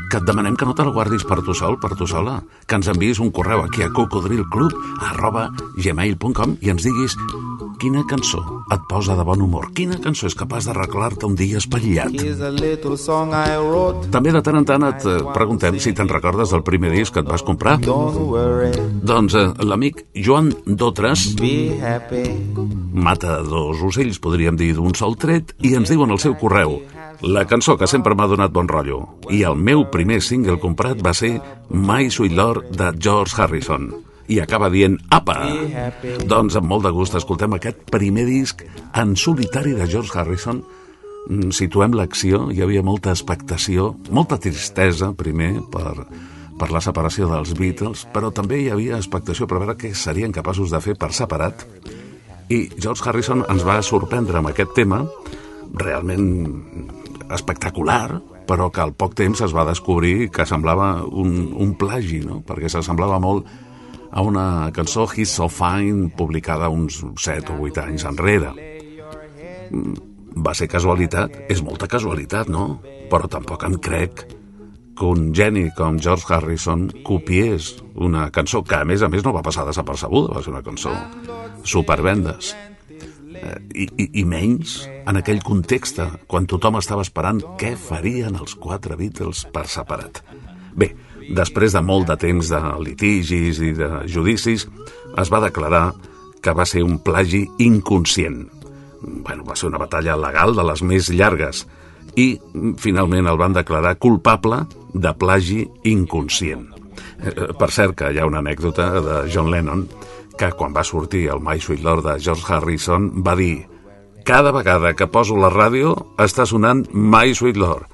que 0.09 0.17
et 0.17 0.25
demanem 0.25 0.55
que 0.57 0.65
no 0.65 0.73
te 0.73 0.85
la 0.85 0.93
guardis 0.93 1.23
per 1.29 1.39
tu 1.45 1.53
sol, 1.53 1.77
per 1.79 1.93
tu 1.95 2.07
sola, 2.09 2.39
que 2.65 2.79
ens 2.79 2.89
enviïs 2.89 3.21
un 3.21 3.29
correu 3.31 3.61
aquí 3.61 3.85
a 3.85 3.91
cocodrilclub 3.93 4.73
arroba 5.11 5.49
gmail.com 5.77 6.57
i 6.65 6.73
ens 6.73 6.87
diguis 6.89 7.15
quina 7.79 8.03
cançó 8.09 8.41
et 8.73 8.83
posa 8.89 9.15
de 9.17 9.23
bon 9.25 9.41
humor, 9.41 9.69
quina 9.75 9.97
cançó 10.03 10.27
és 10.29 10.35
capaç 10.37 10.67
d'arreglar-te 10.69 11.25
un 11.27 11.35
dia 11.39 11.59
espatllat. 11.61 12.13
També 14.13 14.33
de 14.35 14.43
tant 14.45 14.59
en 14.59 14.67
tant 14.67 14.87
et 14.89 15.07
eh, 15.07 15.17
preguntem 15.35 15.79
si 15.79 15.95
te'n 15.95 16.11
recordes 16.11 16.53
del 16.53 16.65
primer 16.67 16.91
disc 16.93 17.15
que 17.15 17.23
et 17.23 17.31
vas 17.31 17.45
comprar. 17.45 17.77
Doncs 17.79 19.39
eh, 19.39 19.47
l'amic 19.63 20.05
Joan 20.15 20.51
Dotres 20.65 21.29
mata 22.93 23.39
dos 23.47 23.83
ocells, 23.85 24.19
podríem 24.19 24.59
dir, 24.59 24.73
d'un 24.77 24.95
sol 24.95 25.15
tret, 25.19 25.55
i 25.63 25.75
ens 25.79 25.91
diuen 25.91 26.11
al 26.11 26.21
seu 26.21 26.35
correu 26.39 26.79
la 27.21 27.43
cançó 27.45 27.75
que 27.77 27.87
sempre 27.87 28.15
m'ha 28.15 28.27
donat 28.31 28.53
bon 28.55 28.67
rotllo. 28.67 29.01
I 29.29 29.43
el 29.43 29.57
meu 29.59 29.83
primer 29.91 30.21
single 30.23 30.59
comprat 30.59 31.01
va 31.03 31.11
ser 31.13 31.33
My 31.69 32.07
Sweet 32.07 32.35
Lord 32.35 32.69
de 32.79 32.93
George 32.95 33.35
Harrison. 33.35 33.89
I 34.29 34.39
acaba 34.43 34.69
dient, 34.69 34.99
apa! 35.09 35.41
Doncs 36.29 36.57
amb 36.59 36.69
molt 36.69 36.85
de 36.85 36.91
gust 36.93 37.15
escoltem 37.17 37.55
aquest 37.57 37.81
primer 37.89 38.27
disc 38.27 38.61
en 38.93 39.15
solitari 39.17 39.73
de 39.73 39.87
George 39.89 40.13
Harrison. 40.13 40.61
Mm, 41.29 41.49
Situem 41.55 41.95
l'acció, 41.97 42.45
hi 42.53 42.61
havia 42.61 42.83
molta 42.85 43.09
expectació, 43.15 43.95
molta 44.13 44.37
tristesa, 44.41 45.11
primer, 45.17 45.55
per, 45.73 45.95
per 46.61 46.69
la 46.69 46.81
separació 46.83 47.29
dels 47.31 47.55
Beatles, 47.57 48.05
però 48.13 48.29
també 48.35 48.61
hi 48.61 48.69
havia 48.73 48.99
expectació 48.99 49.47
per 49.49 49.63
veure 49.63 49.77
què 49.79 49.95
serien 49.97 50.35
capaços 50.35 50.69
de 50.69 50.81
fer 50.83 50.93
per 50.99 51.09
separat. 51.17 51.65
I 52.49 52.67
George 52.77 53.05
Harrison 53.05 53.43
ens 53.49 53.65
va 53.65 53.79
sorprendre 53.85 54.39
amb 54.39 54.51
aquest 54.51 54.75
tema, 54.77 55.01
realment 55.73 56.29
espectacular, 57.33 58.19
però 58.49 58.69
que 58.73 58.81
al 58.81 58.93
poc 58.97 59.13
temps 59.17 59.41
es 59.45 59.53
va 59.53 59.65
descobrir 59.67 60.29
que 60.33 60.45
semblava 60.49 61.03
un, 61.05 61.51
un 61.57 61.73
plagi, 61.77 62.21
no? 62.25 62.41
perquè 62.45 62.69
s'assemblava 62.69 63.19
molt 63.21 63.49
a 64.11 64.21
una 64.25 64.71
cançó 64.73 65.07
He's 65.09 65.29
So 65.29 65.49
Fine 65.49 66.09
publicada 66.17 66.69
uns 66.69 67.03
7 67.15 67.53
o 67.53 67.61
8 67.69 67.85
anys 67.87 68.05
enrere. 68.09 68.53
Mm, 69.69 70.09
Va 70.39 70.53
ser 70.55 70.69
casualitat? 70.71 71.33
És 71.51 71.61
molta 71.65 71.87
casualitat, 71.89 72.49
no? 72.53 72.79
Però 73.11 73.27
tampoc 73.31 73.65
em 73.67 73.75
crec 73.81 74.25
que 74.99 75.07
un 75.07 75.29
geni 75.35 75.69
com 75.75 75.97
George 75.99 76.27
Harrison 76.29 76.87
copiés 77.07 77.71
una 77.95 78.27
cançó 78.35 78.61
que 78.63 78.77
a 78.77 78.85
més 78.87 79.03
a 79.03 79.09
més 79.11 79.23
no 79.25 79.33
va 79.35 79.43
passar 79.43 79.65
desapercebuda, 79.67 80.35
va 80.35 80.43
ser 80.43 80.53
una 80.53 80.63
cançó 80.63 80.93
supervendes. 81.63 82.53
Eh, 83.39 83.55
I, 83.73 83.87
i, 83.87 84.05
I 84.21 84.25
menys 84.27 84.81
en 85.07 85.19
aquell 85.19 85.41
context, 85.43 86.01
quan 86.27 86.47
tothom 86.49 86.79
estava 86.79 87.05
esperant 87.05 87.41
què 87.59 87.75
farien 87.79 88.39
els 88.39 88.55
quatre 88.59 88.99
Beatles 88.99 89.45
per 89.53 89.65
separat. 89.71 90.21
Bé, 90.75 90.93
després 91.35 91.75
de 91.75 91.81
molt 91.85 92.09
de 92.09 92.17
temps 92.19 92.51
de 92.51 92.61
litigis 92.83 93.59
i 93.61 93.73
de 93.77 93.89
judicis, 94.09 94.67
es 95.17 95.31
va 95.31 95.43
declarar 95.43 95.91
que 96.41 96.55
va 96.55 96.65
ser 96.65 96.83
un 96.83 96.99
plagi 97.03 97.45
inconscient. 97.59 98.45
Bueno, 99.01 99.45
va 99.47 99.55
ser 99.55 99.69
una 99.69 99.81
batalla 99.81 100.17
legal 100.19 100.55
de 100.55 100.65
les 100.67 100.83
més 100.83 101.09
llargues 101.11 101.65
i 102.19 102.33
finalment 102.81 103.27
el 103.29 103.39
van 103.39 103.55
declarar 103.55 103.97
culpable 104.01 104.63
de 104.93 105.13
plagi 105.15 105.63
inconscient. 105.87 106.67
Eh, 107.19 107.31
eh, 107.31 107.51
Per 107.59 107.69
cert, 107.71 107.95
que 107.95 108.11
hi 108.11 108.19
ha 108.19 108.27
una 108.27 108.39
anècdota 108.43 108.89
de 109.01 109.19
John 109.31 109.51
Lennon 109.51 109.85
que 110.39 110.51
quan 110.55 110.73
va 110.75 110.85
sortir 110.87 111.27
el 111.33 111.41
My 111.43 111.59
Sweet 111.59 111.83
Lord 111.83 112.05
de 112.07 112.19
George 112.23 112.47
Harrison 112.47 113.11
va 113.23 113.35
dir 113.35 113.67
cada 114.25 114.51
vegada 114.55 114.93
que 114.95 115.07
poso 115.07 115.35
la 115.35 115.49
ràdio 115.51 115.95
està 116.21 116.45
sonant 116.45 116.85
My 116.93 117.33
Sweet 117.35 117.57
Lord. 117.57 117.87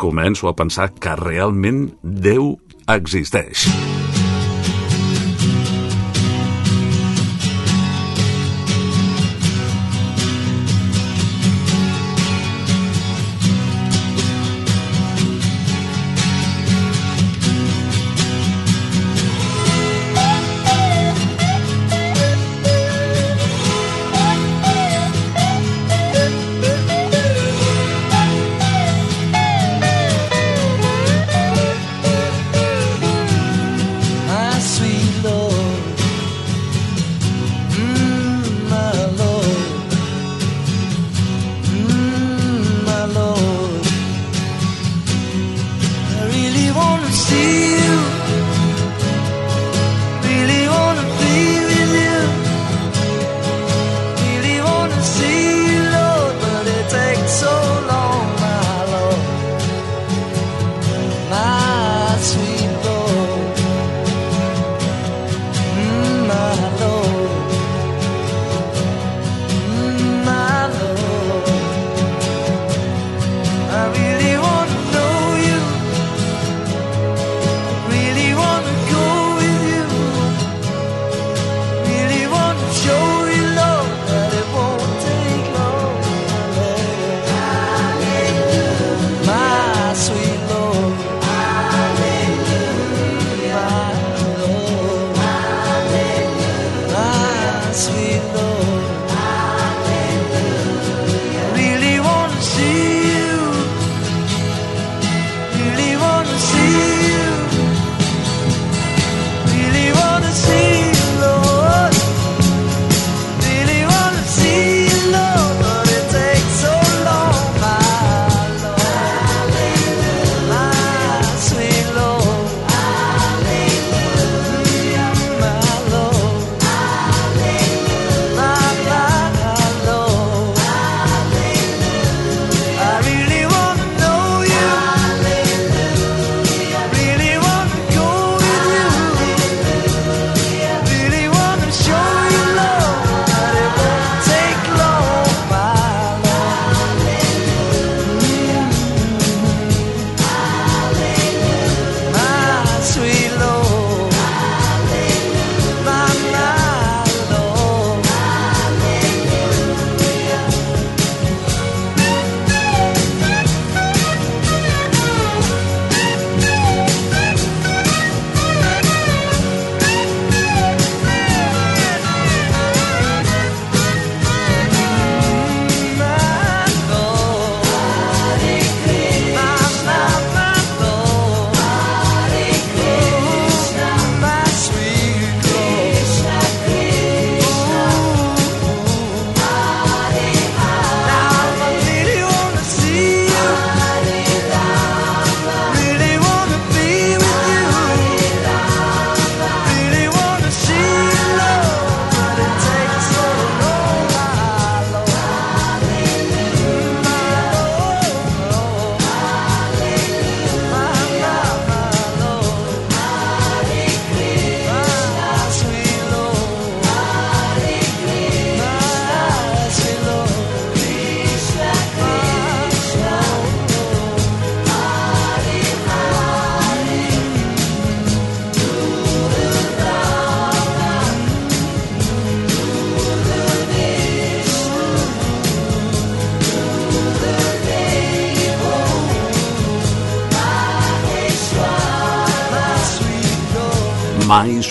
Començo 0.00 0.48
a 0.48 0.54
pensar 0.56 0.88
que 0.98 1.14
realment 1.20 1.92
Déu 2.02 2.54
existeix. 2.86 3.68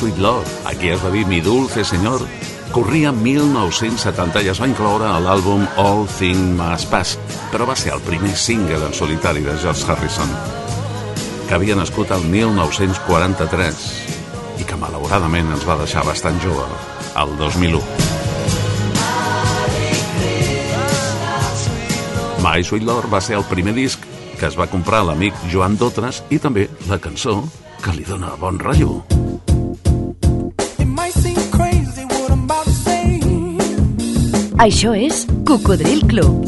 Sweet 0.03 0.17
Love, 0.17 0.47
aquí 0.65 0.89
es 0.89 0.99
va 0.99 1.09
dir 1.13 1.23
Mi 1.25 1.39
Dulce 1.39 1.85
Senyor, 1.87 2.25
corria 2.75 3.13
1970 3.15 4.41
i 4.43 4.49
es 4.51 4.59
va 4.59 4.67
incloure 4.67 5.07
a 5.07 5.21
l'àlbum 5.23 5.63
All 5.79 6.03
Thing 6.17 6.57
Must 6.57 6.89
Pass, 6.91 7.13
però 7.53 7.63
va 7.69 7.75
ser 7.79 7.93
el 7.95 8.03
primer 8.03 8.33
single 8.35 8.81
en 8.83 8.91
solitari 8.91 9.45
de 9.45 9.55
George 9.63 9.87
Harrison, 9.87 10.27
que 11.47 11.55
havia 11.55 11.79
nascut 11.79 12.11
el 12.11 12.27
1943 12.27 13.85
i 14.59 14.67
que 14.67 14.81
malauradament 14.83 15.55
ens 15.55 15.63
va 15.63 15.79
deixar 15.79 16.03
bastant 16.03 16.35
jove, 16.43 16.67
el 17.23 17.33
2001. 17.39 17.79
My 22.43 22.59
Sweet 22.59 22.83
Lord 22.91 23.07
va 23.07 23.23
ser 23.23 23.39
el 23.39 23.47
primer 23.47 23.79
disc 23.79 24.03
que 24.35 24.51
es 24.51 24.59
va 24.59 24.67
comprar 24.67 25.05
l'amic 25.07 25.47
Joan 25.47 25.79
Dotres 25.79 26.25
i 26.27 26.43
també 26.43 26.67
la 26.91 26.99
cançó 26.99 27.39
que 27.79 27.95
li 27.95 28.03
dona 28.03 28.35
bon 28.35 28.59
rotllo. 28.59 29.12
Això 34.63 34.93
és 34.95 35.25
Cocodril 35.43 36.05
Club. 36.07 36.45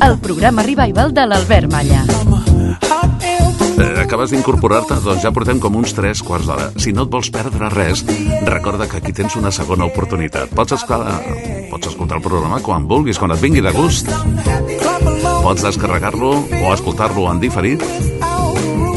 El 0.00 0.14
programa 0.24 0.62
revival 0.64 1.12
de 1.12 1.26
l'Albert 1.28 1.68
Malla. 1.68 2.06
Eh, 3.76 4.00
acabes 4.00 4.32
d'incorporar-te? 4.32 4.96
Doncs 5.04 5.26
ja 5.26 5.34
portem 5.36 5.60
com 5.60 5.76
uns 5.76 5.92
3 5.92 6.22
quarts 6.24 6.48
d'hora. 6.48 6.70
Si 6.80 6.94
no 6.96 7.04
et 7.04 7.12
vols 7.12 7.28
perdre 7.34 7.68
res, 7.74 8.00
recorda 8.48 8.88
que 8.88 9.02
aquí 9.02 9.12
tens 9.12 9.36
una 9.36 9.52
segona 9.52 9.84
oportunitat. 9.92 10.56
Pots 10.56 10.78
escoltar, 10.78 11.20
pots 11.68 11.92
escoltar 11.92 12.22
el 12.22 12.24
programa 12.24 12.62
quan 12.64 12.88
vulguis, 12.88 13.20
quan 13.20 13.36
et 13.36 13.44
vingui 13.44 13.60
de 13.60 13.74
gust. 13.76 14.08
Pots 14.08 15.68
descarregar-lo 15.68 16.32
o 16.64 16.72
escoltar-lo 16.72 17.28
en 17.28 17.44
diferit 17.44 17.84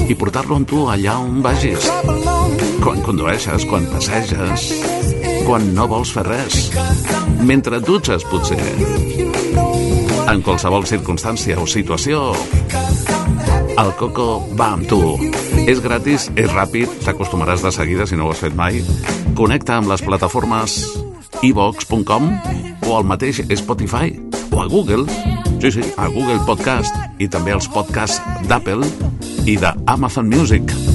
i 0.07 0.15
portar-lo 0.15 0.55
amb 0.55 0.71
tu 0.71 0.87
allà 0.87 1.19
on 1.19 1.43
vagis. 1.43 1.91
Quan 2.79 3.03
condueixes, 3.03 3.67
quan 3.67 3.91
passeges, 3.91 4.71
quan 5.51 5.73
no 5.75 5.83
vols 5.83 6.13
fer 6.15 6.21
res. 6.23 6.69
Mentre 7.43 7.81
et 7.81 7.83
dutxes, 7.83 8.23
potser. 8.31 8.55
En 10.31 10.39
qualsevol 10.45 10.85
circumstància 10.87 11.57
o 11.59 11.65
situació, 11.67 12.21
el 13.75 13.91
Coco 13.99 14.45
va 14.55 14.69
amb 14.77 14.87
tu. 14.87 15.01
És 15.67 15.81
gratis, 15.83 16.29
és 16.39 16.47
ràpid, 16.55 16.93
t'acostumaràs 17.03 17.65
de 17.65 17.73
seguida 17.75 18.07
si 18.07 18.15
no 18.15 18.29
ho 18.29 18.31
has 18.31 18.45
fet 18.45 18.55
mai. 18.55 18.79
Connecta 19.35 19.75
amb 19.81 19.91
les 19.91 20.05
plataformes 20.07 20.77
ivox.com 21.43 22.31
o 22.87 22.95
al 22.95 23.11
mateix 23.11 23.43
Spotify 23.59 24.15
o 24.55 24.63
a 24.63 24.69
Google, 24.71 25.03
sí, 25.59 25.67
sí, 25.67 25.83
a 25.99 26.07
Google 26.07 26.39
Podcast 26.47 26.95
i 27.19 27.27
també 27.27 27.51
els 27.51 27.67
podcasts 27.67 28.23
d'Apple 28.47 28.87
i 29.43 29.59
d'Amazon 29.59 30.31
Music. 30.31 30.90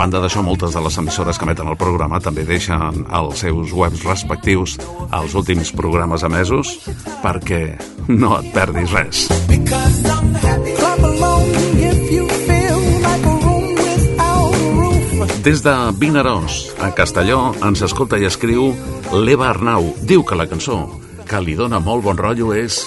Banda 0.00 0.16
d'això, 0.16 0.40
moltes 0.40 0.72
de 0.72 0.80
les 0.80 0.96
emissores 0.96 1.36
que 1.36 1.44
emeten 1.44 1.68
el 1.68 1.76
programa 1.76 2.22
també 2.24 2.46
deixen 2.48 3.02
als 3.12 3.42
seus 3.42 3.74
webs 3.76 4.00
respectius 4.06 4.78
els 5.12 5.34
últims 5.36 5.74
programes 5.76 6.24
emesos 6.24 6.70
perquè 7.20 7.76
no 8.08 8.38
et 8.38 8.48
perdis 8.54 8.94
res. 8.96 9.26
Des 15.44 15.60
de 15.68 15.76
Vinaròs, 16.00 16.62
a 16.80 16.94
Castelló, 16.96 17.50
ens 17.60 17.84
escolta 17.84 18.16
i 18.16 18.24
escriu 18.24 18.72
l'Eva 19.12 19.50
Arnau. 19.52 19.92
Diu 20.00 20.24
que 20.24 20.40
la 20.40 20.48
cançó 20.48 20.80
que 21.28 21.44
li 21.44 21.60
dona 21.60 21.76
molt 21.84 22.08
bon 22.08 22.16
rotllo 22.16 22.54
és 22.56 22.86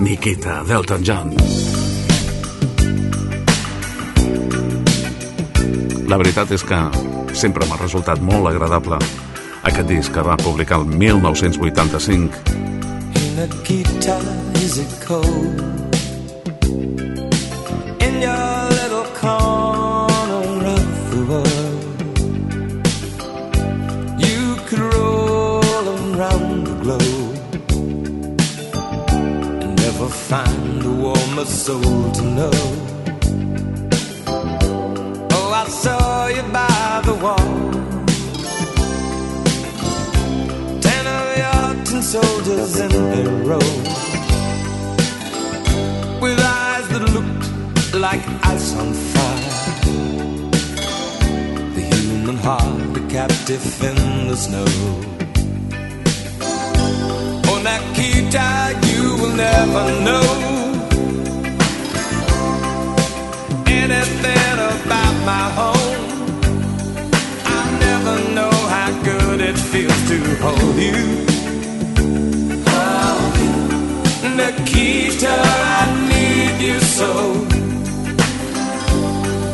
Nikita 0.00 0.62
d'Elton 0.64 1.04
John. 1.04 1.73
La 6.04 6.18
veritat 6.20 6.50
és 6.52 6.62
que 6.62 6.78
sempre 7.32 7.64
m'ha 7.66 7.78
resultat 7.80 8.20
molt 8.20 8.50
agradable 8.50 8.98
aquest 9.64 9.88
disc 9.88 10.12
que 10.12 10.22
va 10.26 10.36
publicar 10.36 10.76
el 10.82 10.84
1985. 10.86 12.42
Nikita, 13.38 14.18
is 14.60 14.76
it 14.78 14.92
cold 15.06 15.62
in 18.04 18.20
your 18.20 18.68
little 18.76 19.08
corner 19.16 20.66
of 20.76 20.86
the 21.10 21.22
world? 21.32 21.96
You 24.20 24.56
could 24.68 24.84
roll 24.94 25.86
around 25.88 26.66
the 26.68 26.76
globe 26.84 27.38
and 29.62 29.74
never 29.80 30.08
find 30.08 30.84
a 30.84 30.90
warmer 30.90 31.46
soul 31.46 32.12
to 32.12 32.22
know. 32.22 32.83
I 35.64 35.68
saw 35.68 36.26
you 36.26 36.42
by 36.52 37.02
the 37.06 37.14
wall. 37.24 37.54
Ten 40.86 41.04
of 41.18 41.26
your 41.42 41.84
tin 41.86 42.02
soldiers 42.02 42.78
in 42.80 42.92
a 42.92 43.24
row 43.48 43.70
with 46.20 46.38
eyes 46.38 46.86
that 46.92 47.04
looked 47.16 47.94
like 47.94 48.20
ice 48.44 48.74
on 48.76 48.92
fire. 48.92 49.52
The 51.76 51.82
human 51.92 52.36
heart, 52.36 52.98
a 52.98 53.00
captive 53.08 53.64
in 53.82 54.28
the 54.28 54.36
snow. 54.36 54.66
Oh, 57.48 57.58
Nikita, 57.66 58.78
you 58.90 59.16
will 59.18 59.34
never 59.34 59.84
know 60.06 60.26
anything 63.66 64.58
about 64.58 65.03
my 65.24 65.48
home. 65.58 66.04
I 67.46 67.62
never 67.86 68.16
know 68.34 68.50
how 68.74 68.90
good 69.02 69.40
it 69.40 69.56
feels 69.56 70.00
to 70.10 70.18
hold 70.44 70.76
you. 70.76 71.00
Oh, 72.66 73.18
Nikita, 74.36 75.34
I 75.80 75.84
need 76.12 76.56
you 76.66 76.78
so. 76.80 77.10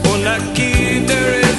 Oh, 0.06 0.16
Nikita 0.28 1.20
is 1.48 1.58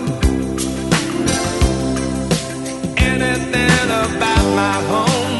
about 3.99 4.45
my 4.61 4.77
home. 4.91 5.39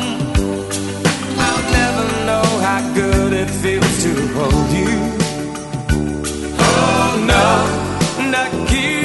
I'll 1.47 1.65
never 1.79 2.05
know 2.27 2.47
how 2.67 2.79
good 2.93 3.31
it 3.33 3.49
feels 3.63 3.93
to 4.03 4.11
hold 4.35 4.69
you. 4.81 4.93
Oh 6.59 7.09
no, 7.33 7.47
Nikita, 8.33 9.00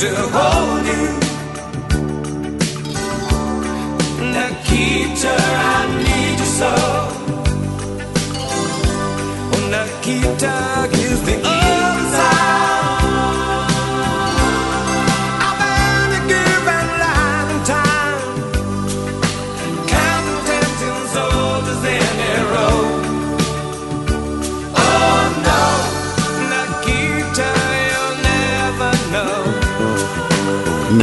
to 0.00 0.10
hold 0.36 0.86
you. 0.86 1.06
Nikita, 4.34 5.34
I 5.38 5.86
need 6.06 6.38
you 6.40 6.50
so. 6.60 6.72
Oh, 9.52 9.62
Nikita 9.70 10.73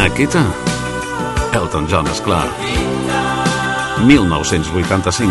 Nakita? 0.02 0.42
Elton 1.54 1.86
John, 1.88 2.08
esclar. 2.08 2.50
1985. 4.02 5.30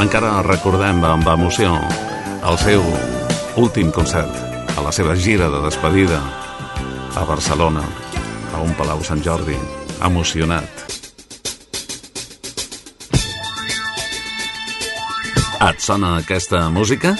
Encara 0.00 0.40
recordem 0.46 1.04
amb 1.04 1.28
emoció 1.28 1.74
el 2.48 2.56
seu 2.56 2.80
últim 3.60 3.92
concert 3.92 4.32
a 4.72 4.80
la 4.80 4.94
seva 4.96 5.12
gira 5.12 5.50
de 5.52 5.60
despedida 5.66 6.22
a 7.20 7.26
Barcelona, 7.28 7.84
a 8.56 8.64
un 8.64 8.72
Palau 8.72 9.04
Sant 9.04 9.20
Jordi, 9.20 9.58
emocionat. 10.00 10.72
Et 15.68 15.84
sona 15.84 16.16
aquesta 16.24 16.70
música? 16.72 17.12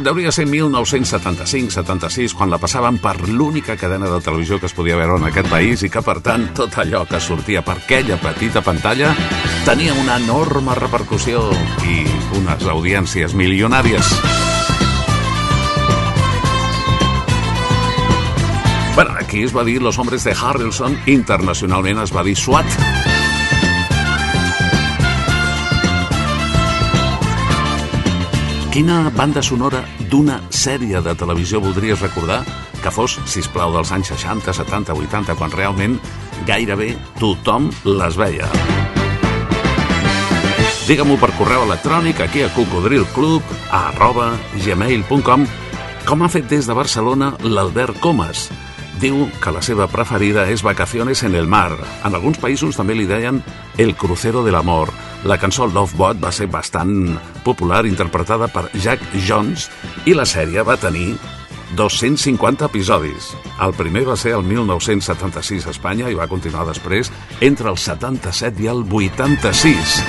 Deuria 0.00 0.30
ser 0.32 0.46
1975-76, 0.48 2.32
quan 2.32 2.48
la 2.48 2.56
passaven 2.56 2.96
per 3.02 3.28
l'única 3.28 3.76
cadena 3.76 4.08
de 4.08 4.20
televisió 4.24 4.56
que 4.56 4.64
es 4.64 4.72
podia 4.72 4.96
veure 4.96 5.18
en 5.20 5.26
aquest 5.28 5.50
país 5.52 5.82
i 5.84 5.90
que, 5.92 6.00
per 6.00 6.22
tant, 6.24 6.46
tot 6.56 6.78
allò 6.80 7.02
que 7.04 7.20
sortia 7.20 7.60
per 7.60 7.76
aquella 7.82 8.16
petita 8.22 8.62
pantalla 8.64 9.12
tenia 9.66 9.92
una 10.00 10.16
enorme 10.16 10.72
repercussió 10.78 11.42
i 11.84 12.06
unes 12.40 12.64
audiències 12.64 13.36
milionàries. 13.36 14.14
Bueno, 18.96 19.12
aquí 19.20 19.44
es 19.44 19.52
va 19.56 19.68
dir 19.68 19.82
Los 19.82 19.98
Hombres 19.98 20.24
de 20.24 20.32
Harrelson, 20.32 20.96
internacionalment 21.12 22.00
es 22.06 22.16
va 22.16 22.24
dir 22.24 22.36
SWAT. 22.40 22.99
Quina 28.70 29.08
banda 29.10 29.42
sonora 29.42 29.80
d'una 30.12 30.36
sèrie 30.54 31.00
de 31.02 31.10
televisió 31.18 31.58
voldries 31.58 31.98
recordar 32.04 32.44
que 32.78 32.92
fos, 32.94 33.16
si 33.26 33.42
plau 33.50 33.72
dels 33.74 33.90
anys 33.90 34.12
60, 34.12 34.54
70, 34.54 34.94
80, 34.94 35.34
quan 35.34 35.50
realment 35.50 35.96
gairebé 36.46 36.92
tothom 37.18 37.66
les 37.82 38.14
veia? 38.14 38.46
Digue-m'ho 40.86 41.18
per 41.18 41.32
correu 41.34 41.66
electrònic 41.66 42.22
aquí 42.22 42.46
a 42.46 42.52
cocodrilclub 42.54 43.42
arroba 43.74 44.36
gmail.com 44.62 45.50
com 46.06 46.22
ha 46.22 46.30
fet 46.30 46.46
des 46.46 46.70
de 46.70 46.78
Barcelona 46.78 47.34
l'Albert 47.42 47.98
Comas. 47.98 48.52
Diu 49.00 49.22
que 49.40 49.52
la 49.54 49.62
seva 49.64 49.86
preferida 49.88 50.42
és 50.52 50.60
Vacaciones 50.60 51.22
en 51.24 51.34
el 51.38 51.46
mar. 51.48 51.72
En 52.04 52.12
alguns 52.12 52.36
països 52.42 52.76
també 52.76 52.92
li 52.98 53.06
deien 53.08 53.38
El 53.80 53.94
crucero 53.96 54.42
del 54.44 54.58
amor. 54.58 54.92
La 55.24 55.38
cançó 55.40 55.64
Love 55.66 55.96
Bot 55.96 56.20
va 56.20 56.32
ser 56.32 56.50
bastant 56.52 57.16
popular, 57.44 57.86
interpretada 57.88 58.50
per 58.52 58.68
Jack 58.76 59.00
Jones, 59.24 59.70
i 60.04 60.12
la 60.12 60.28
sèrie 60.28 60.64
va 60.68 60.76
tenir 60.76 61.14
250 61.80 62.68
episodis. 62.68 63.32
El 63.62 63.72
primer 63.78 64.04
va 64.10 64.18
ser 64.20 64.34
el 64.36 64.44
1976 64.44 65.66
a 65.66 65.72
Espanya 65.72 66.10
i 66.12 66.18
va 66.18 66.28
continuar 66.28 66.68
després 66.68 67.08
entre 67.40 67.72
el 67.72 67.80
77 67.80 68.66
i 68.66 68.68
el 68.68 68.84
86. 68.84 70.00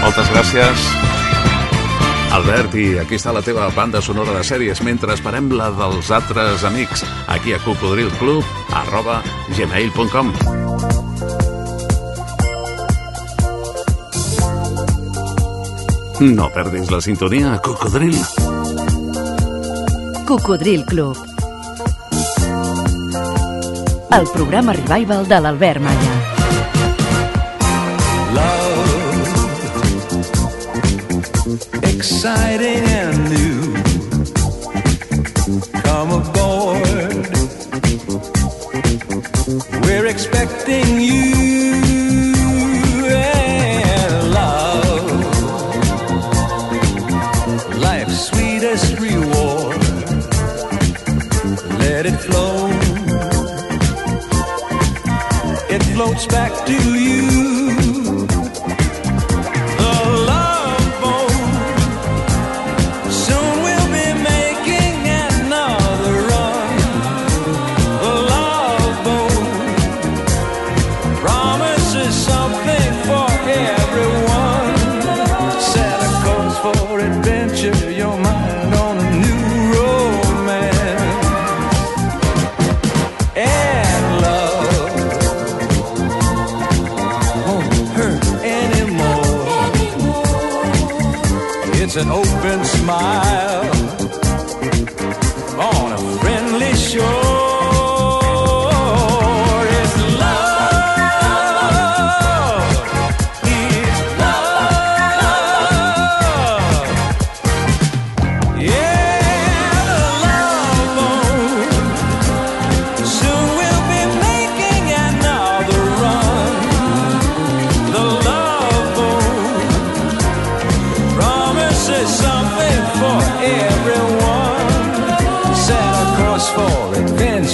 Moltes 0.00 0.32
gràcies. 0.32 1.03
Albert, 2.34 2.72
i 2.74 2.96
aquí 2.98 3.14
està 3.14 3.30
la 3.30 3.44
teva 3.46 3.68
banda 3.76 4.00
sonora 4.02 4.32
de 4.34 4.40
sèries 4.42 4.80
mentre 4.82 5.14
esperem 5.14 5.52
la 5.54 5.68
dels 5.70 6.08
altres 6.10 6.64
amics 6.66 7.04
aquí 7.30 7.54
a 7.54 7.60
cocodrilclub 7.62 8.74
arroba 8.74 9.20
gmail.com 9.54 10.32
No 16.34 16.50
perdis 16.50 16.90
la 16.90 17.00
sintonia, 17.04 17.54
cocodril. 17.62 18.18
Cocodril 20.26 20.84
Club. 20.86 21.16
El 24.10 24.30
programa 24.34 24.74
revival 24.82 25.28
de 25.28 25.40
l'Albert 25.46 25.82
Malla. 25.86 26.33
decided 32.24 32.83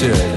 Cheers. 0.01 0.30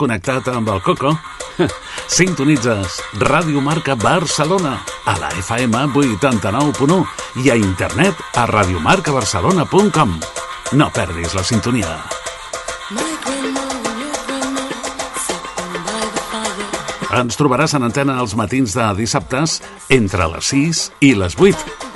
Connectat 0.00 0.48
amb 0.52 0.70
el 0.72 0.80
Coco? 0.84 1.12
Sintonitzes 2.16 3.00
Ràdio 3.20 3.60
Marca 3.64 3.96
Barcelona 4.00 4.78
a 5.04 5.16
la 5.20 5.28
FM 5.36 5.82
89.1 5.92 7.44
i 7.44 7.52
a 7.52 7.58
internet 7.60 8.22
a 8.40 8.46
radiomarcabarcelona.com. 8.48 10.16
No 10.80 10.88
perdis 10.94 11.36
la 11.36 11.44
sintonia. 11.44 11.98
Ens 17.20 17.36
trobaràs 17.36 17.74
en 17.74 17.84
antena 17.90 18.20
els 18.22 18.36
matins 18.38 18.78
de 18.78 18.88
dissabtes 19.02 19.60
entre 19.90 20.30
les 20.30 20.54
6 20.54 20.84
i 21.10 21.14
les 21.18 21.36
8. 21.36 21.89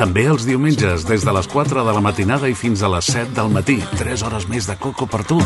També 0.00 0.22
els 0.32 0.46
diumenges, 0.48 1.02
des 1.04 1.26
de 1.28 1.32
les 1.36 1.46
4 1.52 1.82
de 1.84 1.92
la 1.92 2.00
matinada 2.00 2.48
i 2.48 2.54
fins 2.56 2.80
a 2.80 2.88
les 2.88 3.04
7 3.12 3.34
del 3.36 3.50
matí. 3.52 3.74
3 3.98 4.22
hores 4.24 4.46
més 4.48 4.64
de 4.64 4.72
coco 4.80 5.04
per 5.04 5.26
tu. 5.28 5.36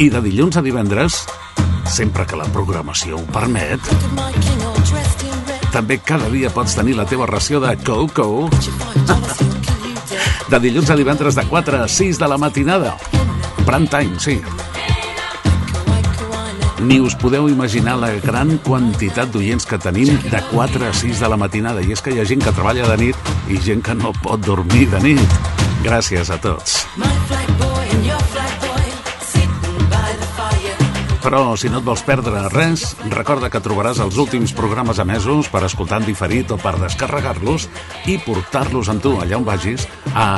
I 0.00 0.06
de 0.08 0.22
dilluns 0.24 0.56
a 0.56 0.62
divendres, 0.64 1.18
sempre 1.92 2.24
que 2.24 2.38
la 2.40 2.48
programació 2.48 3.18
ho 3.20 3.26
permet, 3.28 3.84
també 5.74 5.98
cada 6.00 6.32
dia 6.32 6.48
pots 6.48 6.78
tenir 6.78 6.96
la 6.96 7.04
teva 7.04 7.28
ració 7.28 7.60
de 7.60 7.76
coco. 7.84 8.48
De 10.48 10.64
dilluns 10.64 10.88
a 10.88 10.96
divendres 10.96 11.36
de 11.36 11.44
4 11.44 11.82
a 11.84 11.88
6 11.88 12.24
de 12.24 12.32
la 12.32 12.40
matinada. 12.40 12.96
Prime 13.66 13.92
time, 13.92 14.16
sí. 14.16 14.40
Ni 16.82 16.98
us 17.00 17.14
podeu 17.14 17.48
imaginar 17.48 17.94
la 18.02 18.10
gran 18.18 18.56
quantitat 18.66 19.30
d'oients 19.30 19.66
que 19.66 19.78
tenim 19.78 20.10
de 20.26 20.40
4 20.50 20.88
a 20.88 20.92
6 20.92 21.22
de 21.22 21.30
la 21.30 21.38
matinada. 21.38 21.84
I 21.84 21.94
és 21.94 22.02
que 22.02 22.14
hi 22.14 22.18
ha 22.18 22.26
gent 22.26 22.42
que 22.42 22.54
treballa 22.56 22.88
de 22.90 22.98
nit 23.06 23.34
i 23.46 23.60
gent 23.62 23.84
que 23.84 23.94
no 23.94 24.10
pot 24.24 24.42
dormir 24.42 24.88
de 24.90 25.02
nit. 25.06 25.38
Gràcies 25.86 26.34
a 26.34 26.40
tots. 26.42 26.82
Però 31.24 31.54
si 31.56 31.70
no 31.72 31.80
et 31.80 31.86
vols 31.86 32.02
perdre 32.04 32.42
res, 32.52 32.90
recorda 33.08 33.48
que 33.48 33.62
trobaràs 33.64 34.02
els 34.04 34.18
últims 34.20 34.52
programes 34.52 35.00
emesos 35.00 35.48
per 35.48 35.62
escoltar 35.64 36.02
en 36.02 36.08
diferit 36.10 36.52
o 36.52 36.58
per 36.60 36.74
descarregar-los 36.82 37.64
i 38.12 38.18
portar-los 38.20 38.92
amb 38.92 39.00
tu 39.00 39.14
allà 39.22 39.40
on 39.40 39.48
vagis 39.48 39.88
a 40.12 40.28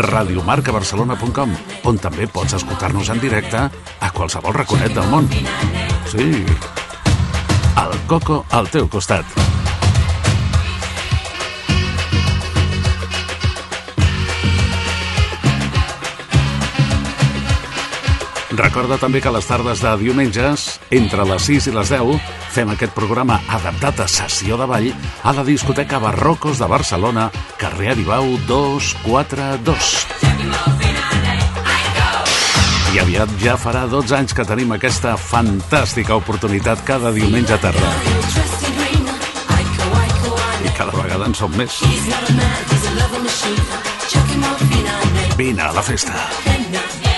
radiomarcabarcelona.com 0.00 1.54
on 1.92 2.00
també 2.00 2.24
pots 2.32 2.56
escoltar-nos 2.56 3.12
en 3.12 3.20
directe 3.20 3.68
a 3.68 4.12
qualsevol 4.16 4.56
raconet 4.56 4.96
del 4.96 5.12
món. 5.12 5.28
Sí, 6.08 6.32
el 7.84 7.98
Coco 8.08 8.46
al 8.48 8.72
teu 8.72 8.88
costat. 8.88 9.59
Recorda 18.60 18.98
també 19.00 19.22
que 19.24 19.30
les 19.32 19.46
tardes 19.48 19.80
de 19.80 19.90
diumenges, 20.02 20.64
entre 20.92 21.24
les 21.24 21.46
6 21.48 21.70
i 21.70 21.72
les 21.72 21.88
10, 21.94 22.18
fem 22.52 22.68
aquest 22.68 22.92
programa 22.92 23.38
adaptat 23.56 24.02
a 24.04 24.06
sessió 24.10 24.58
de 24.60 24.66
ball 24.68 24.90
a 25.24 25.32
la 25.32 25.44
discoteca 25.46 26.00
Barrocos 26.02 26.60
de 26.60 26.68
Barcelona, 26.68 27.30
carrer 27.56 27.94
Aribau 27.94 28.34
242. 28.50 29.88
I 32.92 33.00
aviat 33.00 33.32
ja 33.40 33.56
farà 33.56 33.86
12 33.88 34.18
anys 34.18 34.36
que 34.36 34.44
tenim 34.44 34.76
aquesta 34.76 35.16
fantàstica 35.16 36.20
oportunitat 36.20 36.84
cada 36.84 37.14
diumenge 37.16 37.56
tarda. 37.64 37.94
I 40.60 40.76
cada 40.76 40.92
vegada 41.00 41.32
en 41.32 41.38
som 41.38 41.56
més. 41.56 41.80
Vine 45.40 45.62
a 45.64 45.72
la 45.72 45.86
festa. 45.86 47.09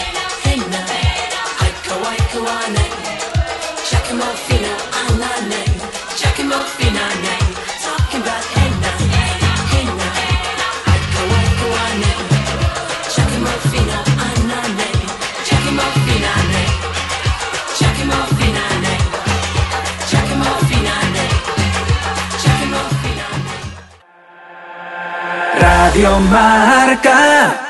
Radio 26.03 26.19
Marca. 26.19 27.62